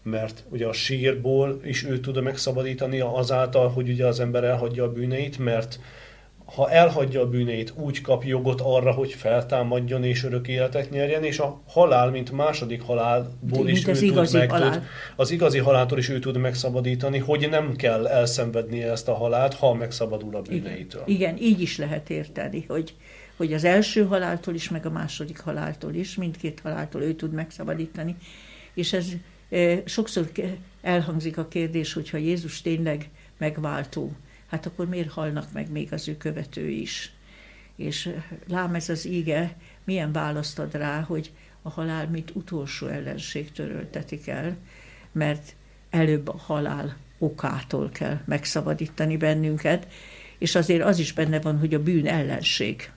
mert 0.03 0.45
ugye 0.49 0.67
a 0.67 0.73
sírból 0.73 1.61
is 1.65 1.85
ő 1.85 2.01
tud 2.01 2.23
megszabadítani 2.23 3.01
azáltal, 3.01 3.69
hogy 3.69 3.89
ugye 3.89 4.07
az 4.07 4.21
ember 4.21 4.45
elhagyja 4.45 4.85
a 4.85 4.93
bűneit, 4.93 5.39
mert 5.39 5.81
ha 6.55 6.71
elhagyja 6.71 7.21
a 7.21 7.29
bűneit, 7.29 7.73
úgy 7.77 8.01
kap 8.01 8.25
jogot 8.25 8.61
arra, 8.61 8.93
hogy 8.93 9.13
feltámadjon 9.13 10.05
és 10.05 10.25
örök 10.25 10.49
életet 10.49 10.91
nyerjen, 10.91 11.25
és 11.25 11.39
a 11.39 11.61
halál, 11.67 12.11
mint 12.11 12.33
második 12.33 12.83
halálból 12.83 13.69
is 13.69 13.87
ő 13.87 13.93
tud 13.93 14.33
meg, 14.33 14.49
tud, 14.49 14.83
az 15.17 15.31
igazi 15.31 15.59
haláltól 15.59 15.99
is 15.99 16.09
ő 16.09 16.19
tud 16.19 16.37
megszabadítani, 16.37 17.19
hogy 17.19 17.49
nem 17.51 17.77
kell 17.77 18.07
elszenvednie 18.07 18.91
ezt 18.91 19.09
a 19.09 19.15
halált, 19.15 19.55
ha 19.55 19.75
megszabadul 19.75 20.37
a 20.37 20.41
bűneitől. 20.41 21.03
Igen, 21.07 21.37
Igen 21.37 21.43
így 21.43 21.61
is 21.61 21.79
lehet 21.79 22.11
érteni, 22.11 22.65
hogy, 22.69 22.95
hogy 23.37 23.53
az 23.53 23.65
első 23.65 24.05
haláltól 24.05 24.55
is, 24.55 24.69
meg 24.69 24.87
a 24.87 24.91
második 24.91 25.41
haláltól 25.41 25.95
is, 25.95 26.15
mindkét 26.15 26.61
haláltól 26.61 27.03
ő 27.03 27.13
tud 27.15 27.33
megszabadítani. 27.33 28.17
És 28.75 28.93
ez 28.93 29.07
e, 29.51 29.83
sokszor 29.85 30.31
elhangzik 30.83 31.39
a 31.39 31.49
kérdés, 31.49 31.93
hogyha 31.93 32.17
Jézus 32.17 32.61
tényleg 32.61 33.09
megváltó, 33.39 34.13
hát 34.51 34.67
akkor 34.67 34.89
miért 34.89 35.11
halnak 35.11 35.53
meg 35.53 35.71
még 35.71 35.93
az 35.93 36.09
ő 36.09 36.17
követői 36.17 36.81
is? 36.81 37.13
És 37.77 38.15
lám 38.49 38.75
ez 38.75 38.89
az 38.89 39.07
íge 39.07 39.57
milyen 39.85 40.13
választ 40.13 40.59
ad 40.59 40.75
rá, 40.75 41.01
hogy 41.01 41.33
a 41.63 41.71
halál 41.71 42.09
mint 42.09 42.31
utolsó 42.35 42.87
ellenség 42.87 43.53
töröltetik 43.53 44.29
el, 44.29 44.57
mert 45.13 45.55
előbb 45.91 46.29
a 46.29 46.37
halál 46.37 46.97
okától 47.19 47.89
kell 47.89 48.19
megszabadítani 48.25 49.17
bennünket, 49.17 49.87
és 50.39 50.55
azért 50.55 50.85
az 50.85 50.99
is 50.99 51.13
benne 51.13 51.41
van, 51.41 51.59
hogy 51.59 51.75
a 51.75 51.83
bűn 51.83 52.07
ellenség. 52.07 52.91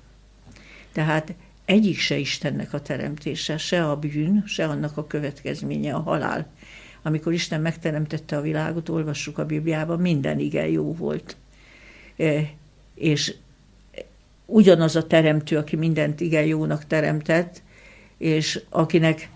Tehát 0.92 1.34
egyik 1.66 1.98
se 1.98 2.18
Istennek 2.18 2.74
a 2.74 2.82
teremtése, 2.82 3.58
se 3.58 3.89
a 3.89 3.98
bűn, 3.98 4.44
se 4.46 4.66
annak 4.66 4.98
a 4.98 5.08
következménye 5.08 5.94
a 5.94 6.00
halál. 6.00 6.52
Amikor 7.02 7.34
Isten 7.34 7.62
megteremtette 7.62 8.38
a 8.38 8.42
világot, 8.42 8.89
olvassuk 8.89 9.38
a 9.38 9.46
Bibliában, 9.46 10.00
minden 10.00 10.39
igen 10.39 10.68
jó 10.68 10.94
volt 10.94 11.38
és 12.95 13.36
ugyanaz 14.45 14.95
a 14.95 15.08
teremtő, 15.08 15.58
aki 15.58 15.76
mindent 15.76 16.21
igen 16.21 16.45
jónak 16.45 16.88
teremtett, 16.88 17.62
és 18.17 18.62
akinek 18.69 19.30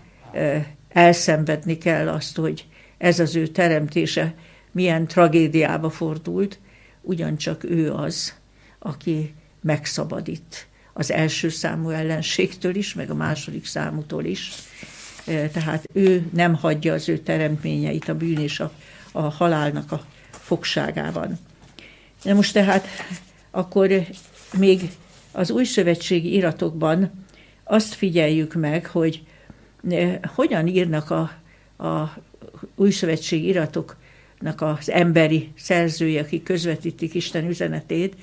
elszenvedni 0.88 1.78
kell 1.78 2.08
azt, 2.08 2.36
hogy 2.36 2.66
ez 2.98 3.20
az 3.20 3.36
ő 3.36 3.46
teremtése 3.46 4.34
milyen 4.70 5.06
tragédiába 5.06 5.90
fordult, 5.90 6.58
ugyancsak 7.00 7.64
ő 7.64 7.92
az, 7.92 8.34
aki 8.78 9.34
megszabadít 9.60 10.66
az 10.92 11.10
első 11.10 11.48
számú 11.48 11.88
ellenségtől 11.88 12.74
is, 12.74 12.94
meg 12.94 13.10
a 13.10 13.14
második 13.14 13.66
számútól 13.66 14.24
is. 14.24 14.52
Tehát 15.24 15.84
ő 15.92 16.28
nem 16.32 16.54
hagyja 16.54 16.92
az 16.92 17.08
ő 17.08 17.18
teremtményeit 17.18 18.08
a 18.08 18.14
bűn 18.14 18.38
és 18.38 18.60
a, 18.60 18.72
a 19.12 19.20
halálnak 19.20 19.92
a 19.92 20.04
fogságában. 20.30 21.38
Na 22.22 22.34
most 22.34 22.52
tehát 22.52 22.86
akkor 23.50 23.90
még 24.58 24.80
az 25.32 25.50
új 25.50 25.64
szövetségi 25.64 26.34
iratokban 26.34 27.10
azt 27.64 27.94
figyeljük 27.94 28.54
meg, 28.54 28.86
hogy 28.86 29.22
eh, 29.88 30.18
hogyan 30.34 30.66
írnak 30.66 31.10
a, 31.10 31.30
a 31.84 32.16
új 32.74 32.90
szövetségi 32.90 33.46
iratoknak 33.46 34.60
az 34.60 34.90
emberi 34.90 35.52
szerzői, 35.56 36.18
akik 36.18 36.42
közvetítik 36.42 37.14
Isten 37.14 37.48
üzenetét, 37.48 38.16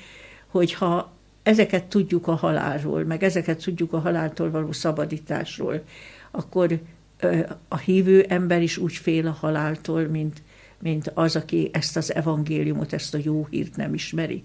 hogyha 0.47 1.13
ezeket 1.43 1.84
tudjuk 1.84 2.27
a 2.27 2.36
halálról, 2.36 3.03
meg 3.03 3.23
ezeket 3.23 3.63
tudjuk 3.63 3.93
a 3.93 3.99
haláltól 3.99 4.51
való 4.51 4.71
szabadításról, 4.71 5.84
akkor 6.31 6.79
eh, 7.17 7.43
a 7.67 7.77
hívő 7.77 8.25
ember 8.29 8.62
is 8.62 8.77
úgy 8.77 8.93
fél 8.93 9.27
a 9.27 9.38
haláltól, 9.39 10.01
mint 10.01 10.41
mint 10.86 11.12
az, 11.13 11.36
aki 11.36 11.69
ezt 11.74 11.98
az 11.98 12.13
evangéliumot, 12.13 12.93
ezt 12.93 13.13
a 13.13 13.19
jó 13.24 13.48
hírt 13.50 13.76
nem 13.76 13.93
ismeri. 13.93 14.43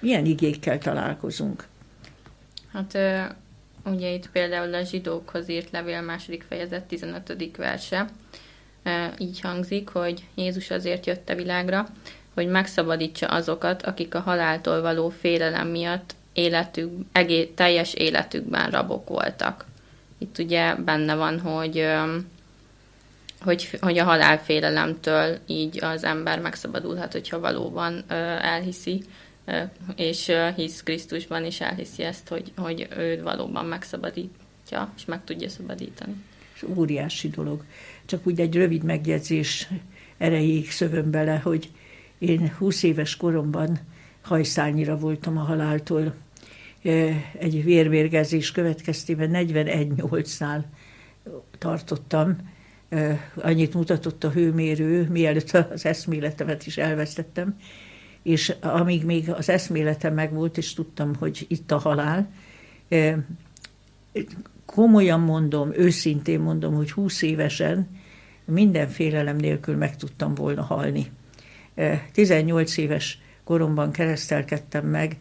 Milyen 0.00 0.24
igékkel 0.24 0.78
találkozunk? 0.78 1.66
Hát 2.72 2.98
ugye 3.84 4.10
itt 4.12 4.30
például 4.30 4.74
a 4.74 4.84
zsidókhoz 4.84 5.48
írt 5.48 5.70
levél 5.70 6.00
második 6.00 6.44
fejezet 6.48 6.84
15. 6.84 7.56
verse 7.56 8.08
így 9.18 9.40
hangzik, 9.40 9.88
hogy 9.88 10.24
Jézus 10.34 10.70
azért 10.70 11.06
jött 11.06 11.28
a 11.28 11.34
világra, 11.34 11.88
hogy 12.34 12.48
megszabadítsa 12.48 13.26
azokat, 13.26 13.82
akik 13.82 14.14
a 14.14 14.20
haláltól 14.20 14.80
való 14.80 15.08
félelem 15.08 15.68
miatt 15.68 16.14
életük, 16.32 16.90
egész, 17.12 17.48
teljes 17.54 17.94
életükben 17.94 18.70
rabok 18.70 19.08
voltak. 19.08 19.66
Itt 20.18 20.38
ugye 20.38 20.74
benne 20.74 21.14
van, 21.14 21.40
hogy 21.40 21.86
hogy, 23.40 23.78
hogy 23.80 23.98
a 23.98 24.04
halálfélelemtől 24.04 25.38
így 25.46 25.84
az 25.84 26.04
ember 26.04 26.40
megszabadulhat, 26.40 27.12
hogyha 27.12 27.40
valóban 27.40 28.04
ö, 28.08 28.14
elhiszi, 28.14 29.02
ö, 29.44 29.60
és 29.96 30.28
ö, 30.28 30.48
hisz 30.56 30.82
Krisztusban, 30.82 31.44
és 31.44 31.60
elhiszi 31.60 32.02
ezt, 32.02 32.28
hogy, 32.28 32.52
hogy 32.56 32.88
ő 32.96 33.22
valóban 33.22 33.64
megszabadítja, 33.64 34.92
és 34.96 35.04
meg 35.04 35.24
tudja 35.24 35.48
szabadítani. 35.48 36.14
És 36.54 36.64
óriási 36.76 37.28
dolog. 37.28 37.64
Csak 38.06 38.26
úgy 38.26 38.40
egy 38.40 38.54
rövid 38.54 38.82
megjegyzés 38.82 39.68
erejéig 40.18 40.70
szövöm 40.70 41.10
bele, 41.10 41.38
hogy 41.38 41.70
én 42.18 42.54
20 42.58 42.82
éves 42.82 43.16
koromban 43.16 43.78
hajszányira 44.22 44.98
voltam 44.98 45.38
a 45.38 45.42
haláltól. 45.42 46.14
Egy 47.38 47.64
vérvérgezés 47.64 48.52
következtében 48.52 49.30
41-8-nál 49.32 50.62
tartottam, 51.58 52.36
annyit 53.36 53.74
mutatott 53.74 54.24
a 54.24 54.30
hőmérő, 54.30 55.08
mielőtt 55.10 55.50
az 55.50 55.86
eszméletemet 55.86 56.66
is 56.66 56.76
elvesztettem, 56.76 57.56
és 58.22 58.54
amíg 58.60 59.04
még 59.04 59.30
az 59.30 59.48
eszméletem 59.48 60.14
megvolt, 60.14 60.56
és 60.56 60.74
tudtam, 60.74 61.14
hogy 61.14 61.46
itt 61.48 61.70
a 61.70 61.78
halál, 61.78 62.30
komolyan 64.66 65.20
mondom, 65.20 65.72
őszintén 65.74 66.40
mondom, 66.40 66.74
hogy 66.74 66.90
20 66.90 67.22
évesen 67.22 67.88
minden 68.44 68.88
félelem 68.88 69.36
nélkül 69.36 69.76
meg 69.76 69.96
tudtam 69.96 70.34
volna 70.34 70.62
halni. 70.62 71.10
18 72.12 72.76
éves 72.76 73.18
koromban 73.44 73.92
keresztelkedtem 73.92 74.86
meg, 74.86 75.16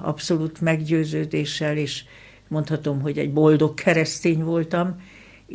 abszolút 0.00 0.60
meggyőződéssel, 0.60 1.76
és 1.76 2.04
mondhatom, 2.48 3.00
hogy 3.00 3.18
egy 3.18 3.32
boldog 3.32 3.74
keresztény 3.74 4.42
voltam, 4.44 5.00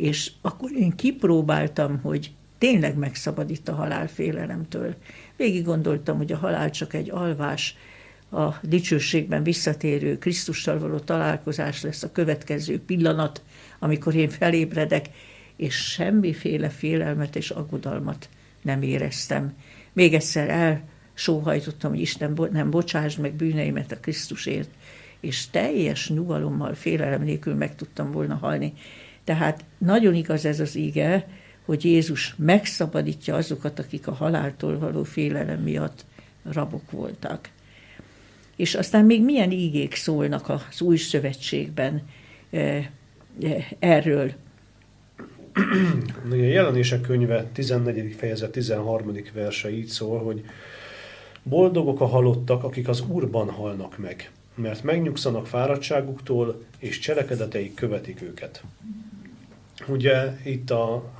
és 0.00 0.32
akkor 0.40 0.70
én 0.72 0.90
kipróbáltam, 0.96 2.00
hogy 2.02 2.32
tényleg 2.58 2.96
megszabadít 2.96 3.68
a 3.68 3.74
halálfélelemtől. 3.74 4.94
Végig 5.36 5.64
gondoltam, 5.64 6.16
hogy 6.16 6.32
a 6.32 6.36
halál 6.36 6.70
csak 6.70 6.94
egy 6.94 7.10
alvás, 7.10 7.76
a 8.30 8.54
dicsőségben 8.62 9.42
visszatérő 9.42 10.18
Krisztussal 10.18 10.78
való 10.78 10.98
találkozás 10.98 11.82
lesz 11.82 12.02
a 12.02 12.12
következő 12.12 12.80
pillanat, 12.80 13.42
amikor 13.78 14.14
én 14.14 14.28
felébredek, 14.28 15.08
és 15.56 15.74
semmiféle 15.74 16.68
félelmet 16.68 17.36
és 17.36 17.50
aggodalmat 17.50 18.28
nem 18.62 18.82
éreztem. 18.82 19.52
Még 19.92 20.14
egyszer 20.14 20.82
elsóhajtottam, 21.14 21.90
hogy 21.90 22.00
Isten 22.00 22.38
nem 22.52 22.70
bocsásd 22.70 23.20
meg 23.20 23.32
bűneimet 23.32 23.92
a 23.92 24.00
Krisztusért, 24.00 24.70
és 25.20 25.50
teljes 25.50 26.08
nyugalommal, 26.08 26.74
félelem 26.74 27.22
nélkül 27.22 27.54
meg 27.54 27.74
tudtam 27.74 28.12
volna 28.12 28.34
halni. 28.34 28.72
Tehát 29.30 29.64
nagyon 29.78 30.14
igaz 30.14 30.44
ez 30.44 30.60
az 30.60 30.76
ige, 30.76 31.28
hogy 31.64 31.84
Jézus 31.84 32.34
megszabadítja 32.38 33.34
azokat, 33.34 33.78
akik 33.78 34.06
a 34.06 34.12
haláltól 34.12 34.78
való 34.78 35.02
félelem 35.02 35.62
miatt 35.62 36.04
rabok 36.42 36.90
voltak. 36.90 37.48
És 38.56 38.74
aztán 38.74 39.04
még 39.04 39.24
milyen 39.24 39.50
ígék 39.50 39.94
szólnak 39.94 40.48
az 40.48 40.80
új 40.80 40.96
szövetségben 40.96 42.02
eh, 42.50 42.86
eh, 43.42 43.66
erről. 43.78 44.32
A 46.30 46.34
jelenések 46.34 47.00
könyve 47.00 47.44
14. 47.52 48.14
fejezet 48.18 48.50
13. 48.50 49.12
verse 49.34 49.70
így 49.70 49.88
szól, 49.88 50.18
hogy 50.18 50.44
Boldogok 51.42 52.00
a 52.00 52.06
halottak, 52.06 52.64
akik 52.64 52.88
az 52.88 53.00
Úrban 53.08 53.50
halnak 53.50 53.98
meg, 53.98 54.30
mert 54.54 54.82
megnyugszanak 54.82 55.46
fáradtságuktól, 55.46 56.64
és 56.78 56.98
cselekedeteik 56.98 57.74
követik 57.74 58.22
őket. 58.22 58.62
Ugye 59.88 60.36
itt 60.44 60.70
a, 60.70 61.12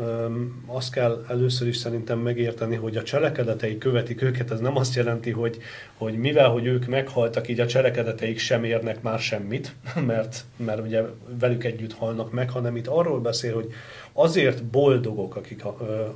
azt 0.66 0.92
kell 0.92 1.24
először 1.28 1.68
is 1.68 1.76
szerintem 1.76 2.18
megérteni, 2.18 2.76
hogy 2.76 2.96
a 2.96 3.02
cselekedetei 3.02 3.78
követik 3.78 4.22
őket, 4.22 4.50
ez 4.50 4.60
nem 4.60 4.76
azt 4.76 4.94
jelenti, 4.94 5.30
hogy, 5.30 5.58
hogy 5.96 6.18
mivel, 6.18 6.48
hogy 6.48 6.66
ők 6.66 6.86
meghaltak, 6.86 7.48
így 7.48 7.60
a 7.60 7.66
cselekedeteik 7.66 8.38
sem 8.38 8.64
érnek 8.64 9.02
már 9.02 9.18
semmit, 9.18 9.74
mert, 10.06 10.44
mert 10.56 10.80
ugye 10.80 11.02
velük 11.38 11.64
együtt 11.64 11.92
halnak 11.92 12.32
meg, 12.32 12.50
hanem 12.50 12.76
itt 12.76 12.86
arról 12.86 13.20
beszél, 13.20 13.54
hogy 13.54 13.72
azért 14.12 14.64
boldogok, 14.64 15.36
akik 15.36 15.62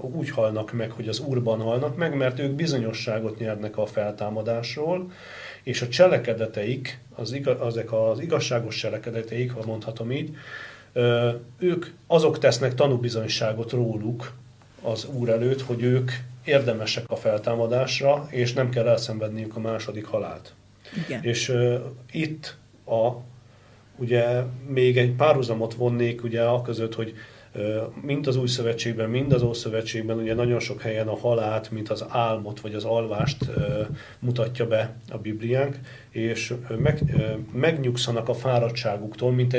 úgy 0.00 0.30
halnak 0.30 0.72
meg, 0.72 0.90
hogy 0.90 1.08
az 1.08 1.20
Úrban 1.20 1.60
halnak 1.60 1.96
meg, 1.96 2.16
mert 2.16 2.38
ők 2.38 2.52
bizonyosságot 2.52 3.38
nyernek 3.38 3.78
a 3.78 3.86
feltámadásról, 3.86 5.12
és 5.62 5.82
a 5.82 5.88
cselekedeteik, 5.88 7.00
az 7.14 7.32
igaz, 7.32 7.56
azok 7.60 7.92
az 7.92 8.20
igazságos 8.20 8.76
cselekedeteik, 8.76 9.52
ha 9.52 9.66
mondhatom 9.66 10.10
így, 10.10 10.36
ők 11.58 11.86
azok 12.06 12.38
tesznek 12.38 12.74
tanúbizonyságot 12.74 13.70
róluk 13.70 14.32
az 14.82 15.06
Úr 15.12 15.28
előtt, 15.28 15.62
hogy 15.62 15.82
ők 15.82 16.10
érdemesek 16.44 17.10
a 17.10 17.16
feltámadásra, 17.16 18.26
és 18.30 18.52
nem 18.52 18.70
kell 18.70 18.86
elszenvedniük 18.88 19.56
a 19.56 19.60
második 19.60 20.04
halált. 20.04 20.54
Igen. 21.06 21.22
És 21.22 21.48
uh, 21.48 21.80
itt 22.10 22.56
a, 22.86 23.10
ugye 23.96 24.42
még 24.66 24.98
egy 24.98 25.10
párhuzamot 25.10 25.74
vonnék 25.74 26.22
ugye 26.22 26.42
a 26.42 26.62
között, 26.62 26.94
hogy 26.94 27.14
mind 28.02 28.26
az 28.26 28.36
új 28.36 28.46
szövetségben, 28.46 29.10
mind 29.10 29.32
az 29.32 29.42
ószövetségben 29.42 30.18
ugye 30.18 30.34
nagyon 30.34 30.60
sok 30.60 30.80
helyen 30.80 31.08
a 31.08 31.16
halált, 31.16 31.70
mint 31.70 31.88
az 31.88 32.04
álmot 32.08 32.60
vagy 32.60 32.74
az 32.74 32.84
alvást 32.84 33.50
mutatja 34.18 34.66
be 34.66 34.96
a 35.10 35.18
Bibliánk, 35.18 35.78
és 36.10 36.54
meg, 36.78 37.02
megnyugszanak 37.52 38.28
a 38.28 38.34
fáradtságuktól, 38.34 39.32
mint, 39.32 39.56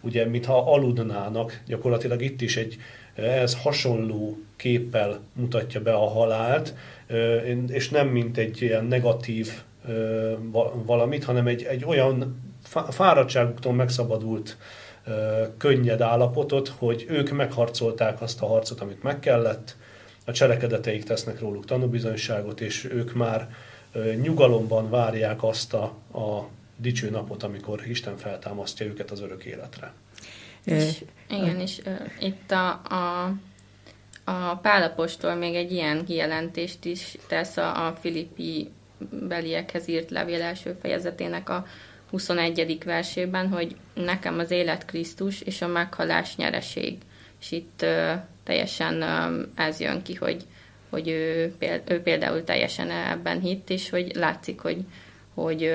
ugye, 0.00 0.26
mintha 0.26 0.72
aludnának. 0.72 1.62
Gyakorlatilag 1.66 2.22
itt 2.22 2.40
is 2.40 2.56
egy 2.56 2.76
ehhez 3.14 3.62
hasonló 3.62 4.38
képpel 4.56 5.20
mutatja 5.32 5.80
be 5.80 5.92
a 5.92 6.08
halált, 6.08 6.74
és 7.68 7.88
nem 7.88 8.08
mint 8.08 8.38
egy 8.38 8.62
ilyen 8.62 8.84
negatív 8.84 9.50
valamit, 10.84 11.24
hanem 11.24 11.46
egy, 11.46 11.62
egy 11.62 11.84
olyan 11.84 12.40
fáradtságuktól 12.90 13.72
megszabadult 13.72 14.56
könnyed 15.56 16.00
állapotot, 16.00 16.68
hogy 16.68 17.06
ők 17.08 17.30
megharcolták 17.30 18.20
azt 18.20 18.42
a 18.42 18.46
harcot, 18.46 18.80
amit 18.80 19.02
meg 19.02 19.18
kellett, 19.18 19.76
a 20.24 20.32
cselekedeteik 20.32 21.04
tesznek 21.04 21.40
róluk 21.40 21.64
tanúbizonyságot, 21.64 22.60
és 22.60 22.84
ők 22.84 23.14
már 23.14 23.48
nyugalomban 24.22 24.90
várják 24.90 25.42
azt 25.42 25.74
a, 25.74 25.82
a 26.12 26.48
dicső 26.76 27.10
napot, 27.10 27.42
amikor 27.42 27.86
Isten 27.86 28.16
feltámasztja 28.16 28.86
őket 28.86 29.10
az 29.10 29.20
örök 29.20 29.44
életre. 29.44 29.92
És, 30.64 31.04
igen, 31.28 31.60
és 31.60 31.80
uh, 31.86 32.00
itt 32.20 32.50
a, 32.50 32.68
a, 32.70 33.32
a 34.24 34.56
Pálapostól 34.56 35.34
még 35.34 35.54
egy 35.54 35.72
ilyen 35.72 36.04
kijelentést 36.04 36.84
is 36.84 37.18
tesz 37.28 37.56
a, 37.56 37.86
a 37.86 37.92
Filippi 37.92 38.70
beliekhez 39.28 39.88
írt 39.88 40.10
levél 40.10 40.42
első 40.42 40.76
fejezetének 40.80 41.48
a 41.48 41.66
21. 42.12 42.84
versében, 42.84 43.48
hogy 43.48 43.76
nekem 43.94 44.38
az 44.38 44.50
élet 44.50 44.84
Krisztus 44.84 45.40
és 45.40 45.62
a 45.62 45.66
meghalás 45.66 46.36
nyereség. 46.36 46.98
És 47.40 47.50
itt 47.50 47.80
uh, 47.82 48.12
teljesen 48.44 49.02
uh, 49.02 49.64
ez 49.64 49.80
jön 49.80 50.02
ki, 50.02 50.14
hogy, 50.14 50.42
hogy 50.90 51.08
ő, 51.08 51.54
ő 51.84 52.00
például 52.00 52.44
teljesen 52.44 52.90
ebben 52.90 53.40
hitt, 53.40 53.70
és 53.70 53.90
hogy 53.90 54.12
látszik, 54.14 54.60
hogy, 54.60 54.84
hogy, 55.34 55.74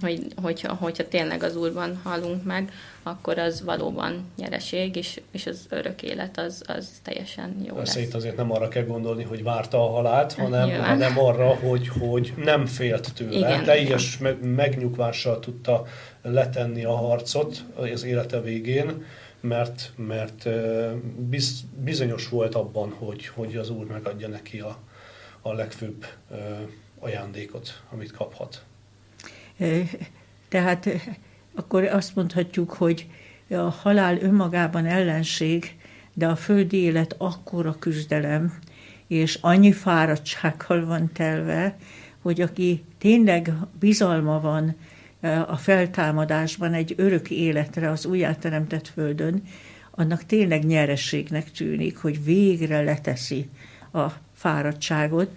hogy 0.00 0.26
hogyha, 0.42 0.74
hogyha 0.74 1.08
tényleg 1.08 1.42
az 1.42 1.56
Úrban 1.56 2.00
halunk 2.04 2.44
meg, 2.44 2.72
akkor 3.06 3.38
az 3.38 3.62
valóban 3.62 4.24
nyereség, 4.36 4.96
és, 4.96 5.20
és 5.30 5.46
az 5.46 5.66
örök 5.68 6.02
élet 6.02 6.38
az, 6.38 6.62
az 6.66 6.88
teljesen 7.02 7.56
jó 7.66 7.74
Persze 7.74 7.98
lesz. 7.98 8.08
itt 8.08 8.14
azért 8.14 8.36
nem 8.36 8.52
arra 8.52 8.68
kell 8.68 8.84
gondolni, 8.84 9.22
hogy 9.22 9.42
várta 9.42 9.88
a 9.88 9.90
halált, 9.90 10.32
hanem, 10.32 10.70
hanem 10.70 11.18
arra, 11.18 11.54
hogy, 11.54 11.88
hogy 11.88 12.32
nem 12.36 12.66
félt 12.66 13.14
tőle. 13.14 13.36
Igen, 13.36 13.64
Teljes 13.64 14.20
igen. 14.20 14.36
megnyugvással 14.36 15.40
tudta 15.40 15.86
letenni 16.22 16.84
a 16.84 16.96
harcot 16.96 17.64
az 17.92 18.04
élete 18.04 18.40
végén, 18.40 19.04
mert, 19.40 19.92
mert 19.96 20.48
biz, 21.16 21.60
bizonyos 21.84 22.28
volt 22.28 22.54
abban, 22.54 22.90
hogy, 22.98 23.26
hogy 23.26 23.56
az 23.56 23.70
Úr 23.70 23.86
megadja 23.86 24.28
neki 24.28 24.60
a, 24.60 24.78
a 25.40 25.52
legfőbb 25.52 26.06
ajándékot, 26.98 27.82
amit 27.90 28.12
kaphat. 28.12 28.64
Tehát 30.48 30.88
akkor 31.54 31.84
azt 31.84 32.14
mondhatjuk, 32.14 32.72
hogy 32.72 33.06
a 33.50 33.56
halál 33.56 34.18
önmagában 34.20 34.86
ellenség, 34.86 35.76
de 36.14 36.26
a 36.26 36.36
földi 36.36 36.76
élet 36.76 37.14
akkora 37.18 37.76
küzdelem, 37.78 38.58
és 39.06 39.38
annyi 39.40 39.72
fáradtsággal 39.72 40.84
van 40.84 41.10
telve, 41.12 41.76
hogy 42.22 42.40
aki 42.40 42.84
tényleg 42.98 43.52
bizalma 43.78 44.40
van 44.40 44.76
a 45.46 45.56
feltámadásban 45.56 46.72
egy 46.72 46.94
örök 46.96 47.30
életre 47.30 47.90
az 47.90 48.06
újjáteremtett 48.06 48.88
földön, 48.88 49.42
annak 49.90 50.24
tényleg 50.26 50.64
nyerességnek 50.64 51.50
tűnik, 51.50 51.96
hogy 51.96 52.24
végre 52.24 52.82
leteszi 52.82 53.48
a 53.92 54.06
fáradtságot. 54.32 55.30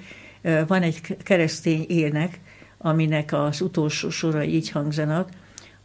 Van 0.68 0.82
egy 0.82 1.02
keresztény 1.18 1.86
ének, 1.88 2.40
aminek 2.78 3.34
az 3.34 3.62
utolsó 3.62 4.10
sora 4.10 4.44
így 4.44 4.70
hangzanak, 4.70 5.30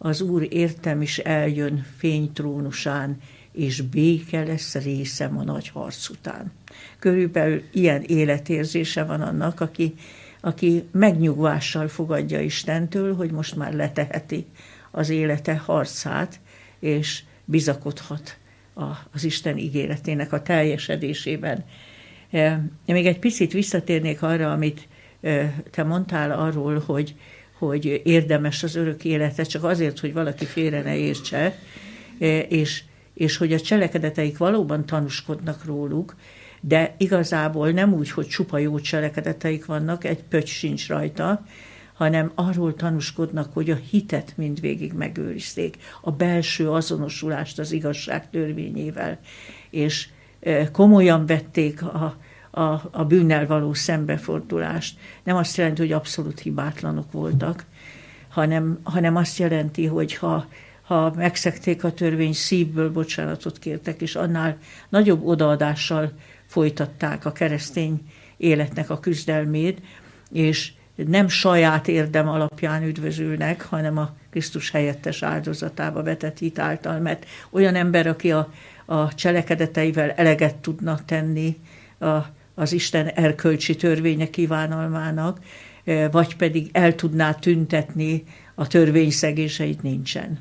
az 0.05 0.21
Úr 0.21 0.47
értem 0.51 1.03
is 1.03 1.19
eljön 1.19 1.87
fénytrónusán, 1.97 3.21
és 3.53 3.81
béke 3.81 4.45
lesz 4.45 4.75
részem 4.75 5.38
a 5.38 5.43
nagy 5.43 5.69
harc 5.69 6.09
után. 6.09 6.53
Körülbelül 6.99 7.62
ilyen 7.73 8.03
életérzése 8.03 9.05
van 9.05 9.21
annak, 9.21 9.61
aki, 9.61 9.95
aki 10.41 10.85
megnyugvással 10.91 11.88
fogadja 11.88 12.41
Istentől, 12.41 13.15
hogy 13.15 13.31
most 13.31 13.57
már 13.57 13.73
leteheti 13.73 14.47
az 14.91 15.09
élete 15.09 15.57
harcát, 15.57 16.41
és 16.79 17.23
bizakodhat 17.45 18.37
a, 18.75 18.85
az 19.12 19.25
Isten 19.25 19.59
ígéretének 19.59 20.33
a 20.33 20.43
teljesedésében. 20.43 21.65
Én 22.85 22.95
még 22.95 23.07
egy 23.07 23.19
picit 23.19 23.53
visszatérnék 23.53 24.23
arra, 24.23 24.53
amit 24.53 24.88
te 25.71 25.83
mondtál 25.83 26.31
arról, 26.33 26.83
hogy, 26.87 27.15
hogy 27.66 28.01
érdemes 28.05 28.62
az 28.62 28.75
örök 28.75 29.05
életet, 29.05 29.48
csak 29.48 29.64
azért, 29.64 29.98
hogy 29.98 30.12
valaki 30.12 30.44
félre 30.44 30.83
ne 30.83 30.96
értse, 30.96 31.59
és, 32.48 32.83
és 33.14 33.37
hogy 33.37 33.53
a 33.53 33.61
cselekedeteik 33.61 34.38
valóban 34.38 34.87
tanúskodnak 34.87 35.64
róluk, 35.64 36.16
de 36.61 36.94
igazából 36.98 37.70
nem 37.70 37.92
úgy, 37.92 38.11
hogy 38.11 38.27
csupa 38.27 38.59
jó 38.59 38.81
cselekedeteik 38.81 39.66
vannak, 39.66 40.05
egy 40.05 40.22
pöcs 40.22 40.48
sincs 40.48 40.88
rajta, 40.88 41.44
hanem 41.92 42.33
arról 42.35 42.75
tanúskodnak, 42.75 43.53
hogy 43.53 43.70
a 43.70 43.79
hitet 43.90 44.33
mindvégig 44.37 44.92
megőrizték, 44.92 45.77
a 46.01 46.11
belső 46.11 46.70
azonosulást 46.70 47.59
az 47.59 47.72
igazság 47.72 48.31
törvényével, 48.31 49.18
és 49.70 50.09
komolyan 50.72 51.27
vették 51.27 51.83
a, 51.83 52.16
a, 52.55 52.81
a 52.91 53.05
bűnnel 53.09 53.47
való 53.47 53.75
szembefordulást. 53.75 54.99
Nem 55.23 55.37
azt 55.37 55.57
jelenti, 55.57 55.81
hogy 55.81 55.93
abszolút 55.93 56.41
hibátlanok 56.41 57.12
voltak, 57.12 57.65
hanem, 58.29 58.79
hanem 58.83 59.17
azt 59.17 59.38
jelenti, 59.38 59.87
hogy 59.87 60.15
ha, 60.15 60.47
ha 60.83 61.12
megszekték 61.17 61.85
a 61.85 61.93
törvény, 61.93 62.33
szívből 62.33 62.93
bocsánatot 62.93 63.59
kértek, 63.59 64.01
és 64.01 64.15
annál 64.15 64.59
nagyobb 64.88 65.27
odaadással 65.27 66.12
folytatták 66.47 67.25
a 67.25 67.33
keresztény 67.33 68.01
életnek 68.37 68.91
a 68.91 69.01
küzdelmét, 69.01 69.83
és 70.33 70.73
nem 70.95 71.29
saját 71.29 71.88
érdem 71.88 72.29
alapján 72.29 72.83
üdvözülnek, 72.83 73.62
hanem 73.62 73.99
a 73.99 74.15
Krisztus 74.31 74.71
helyettes 74.71 75.23
áldozatába 75.23 76.03
vetett 76.03 76.38
hit 76.38 76.59
által, 76.59 76.99
mert 76.99 77.27
olyan 77.51 77.75
ember, 77.75 78.07
aki 78.07 78.33
a, 78.33 78.53
a 78.85 79.15
cselekedeteivel 79.15 80.11
eleget 80.11 80.57
tudna 80.57 80.99
tenni 81.05 81.57
a, 81.99 82.07
az 82.55 82.73
Isten 82.73 83.07
erkölcsi 83.07 83.77
törvénye 83.77 84.31
kívánalmának, 84.31 85.38
eh, 85.85 86.09
vagy 86.11 86.37
pedig 86.37 86.69
el 86.73 86.95
tudná 86.95 87.35
tüntetni 87.35 88.25
a 88.55 88.67
törvényszegéseit 88.67 89.83
nincsen. 89.83 90.38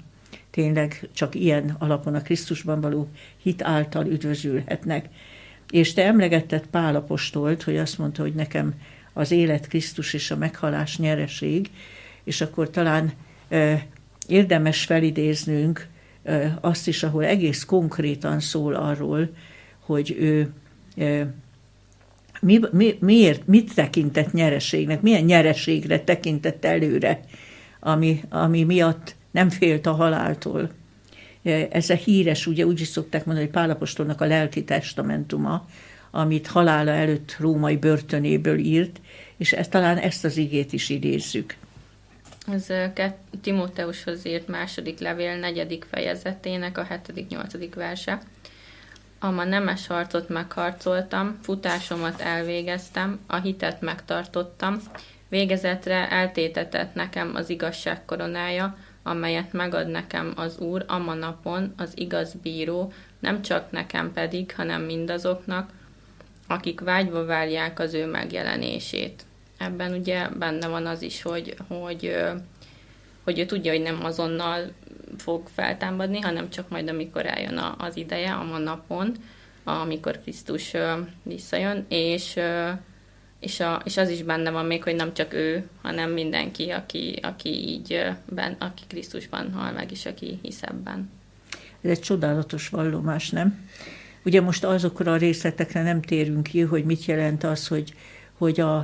Tényleg 0.49 1.09
csak 1.13 1.35
ilyen 1.35 1.75
alapon 1.79 2.15
a 2.15 2.21
Krisztusban 2.21 2.81
való 2.81 3.09
hit 3.37 3.63
által 3.63 4.05
üdvözülhetnek. 4.05 5.09
És 5.69 5.93
te 5.93 6.05
emlegetted 6.05 6.65
Pálapostolt, 6.65 7.63
hogy 7.63 7.77
azt 7.77 7.97
mondta, 7.97 8.21
hogy 8.21 8.33
nekem 8.33 8.73
az 9.13 9.31
élet 9.31 9.67
Krisztus 9.67 10.13
és 10.13 10.31
a 10.31 10.37
meghalás 10.37 10.97
nyereség, 10.97 11.69
és 12.23 12.41
akkor 12.41 12.69
talán 12.69 13.11
eh, 13.47 13.81
érdemes 14.27 14.83
felidéznünk 14.83 15.87
eh, 16.23 16.53
azt 16.61 16.87
is, 16.87 17.03
ahol 17.03 17.25
egész 17.25 17.63
konkrétan 17.63 18.39
szól 18.39 18.73
arról, 18.73 19.29
hogy 19.79 20.15
ő 20.19 20.53
mi, 22.41 22.59
mi, 22.71 22.97
miért, 22.99 23.47
mit 23.47 23.73
tekintett 23.73 24.31
nyereségnek, 24.31 25.01
milyen 25.01 25.23
nyereségre 25.23 25.99
tekintett 25.99 26.65
előre, 26.65 27.19
ami, 27.79 28.23
ami 28.29 28.63
miatt 28.63 29.15
nem 29.31 29.49
félt 29.49 29.85
a 29.85 29.91
haláltól. 29.91 30.69
Ez 31.69 31.89
a 31.89 31.93
híres, 31.93 32.47
ugye 32.47 32.65
úgy 32.65 32.81
is 32.81 32.87
szokták 32.87 33.25
mondani, 33.25 33.45
hogy 33.47 33.55
Pálapostolnak 33.55 34.21
a 34.21 34.25
lelki 34.25 34.63
testamentuma, 34.63 35.65
amit 36.11 36.47
halála 36.47 36.91
előtt 36.91 37.35
római 37.39 37.77
börtönéből 37.77 38.57
írt, 38.57 39.01
és 39.37 39.53
ezt, 39.53 39.69
talán 39.69 39.97
ezt 39.97 40.25
az 40.25 40.37
igét 40.37 40.73
is 40.73 40.89
idézzük. 40.89 41.55
Ez 42.51 42.67
Timóteushoz 43.41 44.25
írt 44.25 44.47
második 44.47 44.99
levél 44.99 45.35
negyedik 45.35 45.85
fejezetének 45.91 46.77
a 46.77 46.83
hetedik 46.83 47.27
nyolcadik 47.27 47.75
Ama 49.23 49.43
nemes 49.43 49.87
harcot 49.87 50.29
megharcoltam, 50.29 51.39
futásomat 51.41 52.21
elvégeztem, 52.21 53.19
a 53.27 53.35
hitet 53.35 53.81
megtartottam, 53.81 54.81
végezetre 55.29 56.09
eltétetett 56.09 56.93
nekem 56.93 57.31
az 57.35 57.49
igazság 57.49 58.05
koronája, 58.05 58.77
amelyet 59.03 59.53
megad 59.53 59.87
nekem 59.87 60.33
az 60.35 60.57
Úr 60.57 60.85
a 60.87 60.97
napon, 60.97 61.73
az 61.77 61.91
igaz 61.95 62.33
bíró, 62.33 62.93
nem 63.19 63.41
csak 63.41 63.71
nekem 63.71 64.13
pedig, 64.13 64.55
hanem 64.55 64.81
mindazoknak, 64.81 65.69
akik 66.47 66.79
vágyva 66.79 67.25
várják 67.25 67.79
az 67.79 67.93
ő 67.93 68.05
megjelenését. 68.05 69.23
Ebben 69.57 69.91
ugye 69.91 70.27
benne 70.29 70.67
van 70.67 70.85
az 70.85 71.01
is, 71.01 71.21
hogy, 71.21 71.55
hogy, 71.67 72.15
hogy 73.23 73.39
ő 73.39 73.45
tudja, 73.45 73.71
hogy 73.71 73.81
nem 73.81 74.03
azonnal 74.03 74.71
fog 75.17 75.47
feltámadni, 75.53 76.19
hanem 76.19 76.49
csak 76.49 76.69
majd, 76.69 76.89
amikor 76.89 77.25
eljön 77.25 77.57
az 77.77 77.97
ideje, 77.97 78.33
a 78.33 78.57
napon, 78.57 79.11
amikor 79.63 80.21
Krisztus 80.21 80.73
visszajön, 81.23 81.85
és, 81.89 82.39
és, 83.39 83.59
a, 83.59 83.81
és 83.85 83.97
az 83.97 84.09
is 84.09 84.23
benne 84.23 84.49
van 84.49 84.65
még, 84.65 84.83
hogy 84.83 84.95
nem 84.95 85.13
csak 85.13 85.33
ő, 85.33 85.67
hanem 85.81 86.11
mindenki, 86.11 86.69
aki, 86.69 87.19
aki 87.21 87.49
így, 87.49 88.11
ben, 88.29 88.55
aki 88.59 88.83
Krisztusban 88.87 89.53
hal 89.53 89.71
meg, 89.71 89.91
és 89.91 90.05
aki 90.05 90.39
hisz 90.41 90.63
ebben. 90.63 91.09
Ez 91.81 91.89
egy 91.89 91.99
csodálatos 91.99 92.69
vallomás, 92.69 93.29
nem? 93.29 93.69
Ugye 94.25 94.41
most 94.41 94.63
azokra 94.63 95.11
a 95.11 95.17
részletekre 95.17 95.83
nem 95.83 96.01
térünk 96.01 96.43
ki, 96.43 96.61
hogy 96.61 96.83
mit 96.83 97.05
jelent 97.05 97.43
az, 97.43 97.67
hogy, 97.67 97.93
hogy 98.37 98.59
a, 98.59 98.77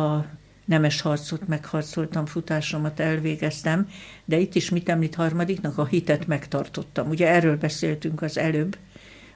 a 0.00 0.26
nemes 0.64 1.00
harcot 1.00 1.48
megharcoltam, 1.48 2.26
futásomat 2.26 3.00
elvégeztem, 3.00 3.88
de 4.24 4.38
itt 4.38 4.54
is 4.54 4.70
mit 4.70 4.88
említ 4.88 5.14
harmadiknak? 5.14 5.78
A 5.78 5.86
hitet 5.86 6.26
megtartottam. 6.26 7.08
Ugye 7.08 7.28
erről 7.28 7.56
beszéltünk 7.56 8.22
az 8.22 8.38
előbb, 8.38 8.76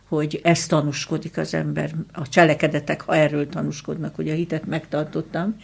hogy 0.09 0.41
ezt 0.43 0.69
tanúskodik 0.69 1.37
az 1.37 1.55
ember, 1.55 1.95
a 2.13 2.29
cselekedetek, 2.29 3.01
ha 3.01 3.15
erről 3.15 3.49
tanúskodnak, 3.49 4.15
hogy 4.15 4.29
a 4.29 4.35
hitet 4.35 4.67
megtartottam. 4.67 5.57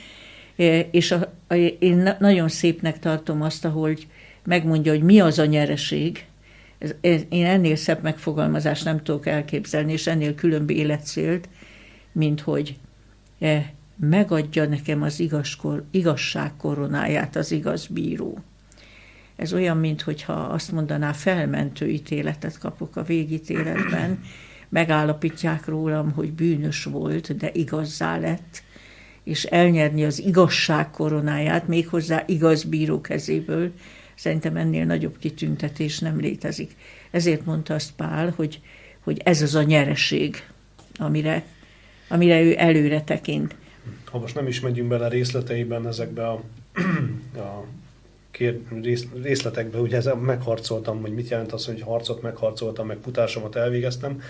E, 0.57 0.81
és 0.81 1.11
a, 1.11 1.33
a, 1.49 1.55
én 1.79 2.17
nagyon 2.19 2.49
szépnek 2.49 2.99
tartom 2.99 3.43
azt, 3.43 3.65
ahogy 3.65 4.07
megmondja, 4.45 4.93
hogy 4.93 5.03
mi 5.03 5.21
az 5.21 5.39
a 5.39 5.45
nyereség. 5.45 6.27
Ez, 6.79 7.23
én 7.29 7.47
ennél 7.47 7.77
szebb 7.77 8.03
megfogalmazást 8.03 8.85
nem 8.85 9.03
tudok 9.03 9.27
elképzelni, 9.27 9.93
és 9.93 10.07
ennél 10.07 10.35
különb 10.35 10.71
életcélt, 10.71 11.49
mint 12.13 12.41
hogy 12.41 12.77
e, 13.41 13.74
megadja 13.97 14.69
nekem 14.69 15.03
az 15.03 15.21
igazkor, 15.21 15.85
igazság 15.91 16.57
koronáját 16.57 17.37
az 17.37 17.53
igaz 17.53 17.87
bíró. 17.87 18.39
Ez 19.37 19.53
olyan, 19.53 19.77
mintha 19.77 20.33
azt 20.33 20.73
mondaná, 20.73 21.13
felmentő 21.13 21.89
ítéletet 21.89 22.59
kapok 22.59 22.97
a 22.97 23.03
végítéletben, 23.03 24.23
megállapítják 24.69 25.67
rólam, 25.67 26.13
hogy 26.13 26.33
bűnös 26.33 26.85
volt, 26.85 27.37
de 27.37 27.51
igazzá 27.53 28.19
lett, 28.19 28.63
és 29.25 29.45
elnyerni 29.45 30.05
az 30.05 30.19
igazság 30.19 30.91
koronáját, 30.91 31.69
méghozzá 31.69 32.23
igaz 32.27 32.63
bíró 32.65 33.01
kezéből, 33.01 33.73
szerintem 34.15 34.57
ennél 34.57 34.85
nagyobb 34.85 35.19
kitüntetés 35.19 35.99
nem 35.99 36.21
létezik. 36.21 36.77
Ezért 37.11 37.45
mondta 37.45 37.75
azt 37.75 37.93
Pál, 37.97 38.33
hogy, 38.37 38.61
hogy 39.01 39.21
ez 39.25 39.43
az 39.43 39.55
a 39.55 39.63
nyereség, 39.63 40.43
amire, 40.97 41.45
amire 42.09 42.43
ő 42.43 42.55
előre 42.59 43.03
tekint 43.03 43.55
ha 44.05 44.19
most 44.19 44.35
nem 44.35 44.47
is 44.47 44.61
megyünk 44.61 44.89
bele 44.89 45.09
részleteiben 45.09 45.87
ezekbe 45.87 46.29
a, 46.29 46.43
a 47.37 47.65
kér, 48.35 48.61
rész, 48.83 49.07
részletekbe, 49.23 49.79
ugye 49.79 49.97
ezzel 49.97 50.15
megharcoltam, 50.15 51.01
hogy 51.01 51.15
mit 51.15 51.29
jelent 51.29 51.53
az, 51.53 51.67
hogy 51.67 51.81
harcot 51.81 52.23
megharcoltam, 52.23 52.87
meg 52.87 52.99
futásomat 53.03 53.57
elvégeztem, 53.57 54.23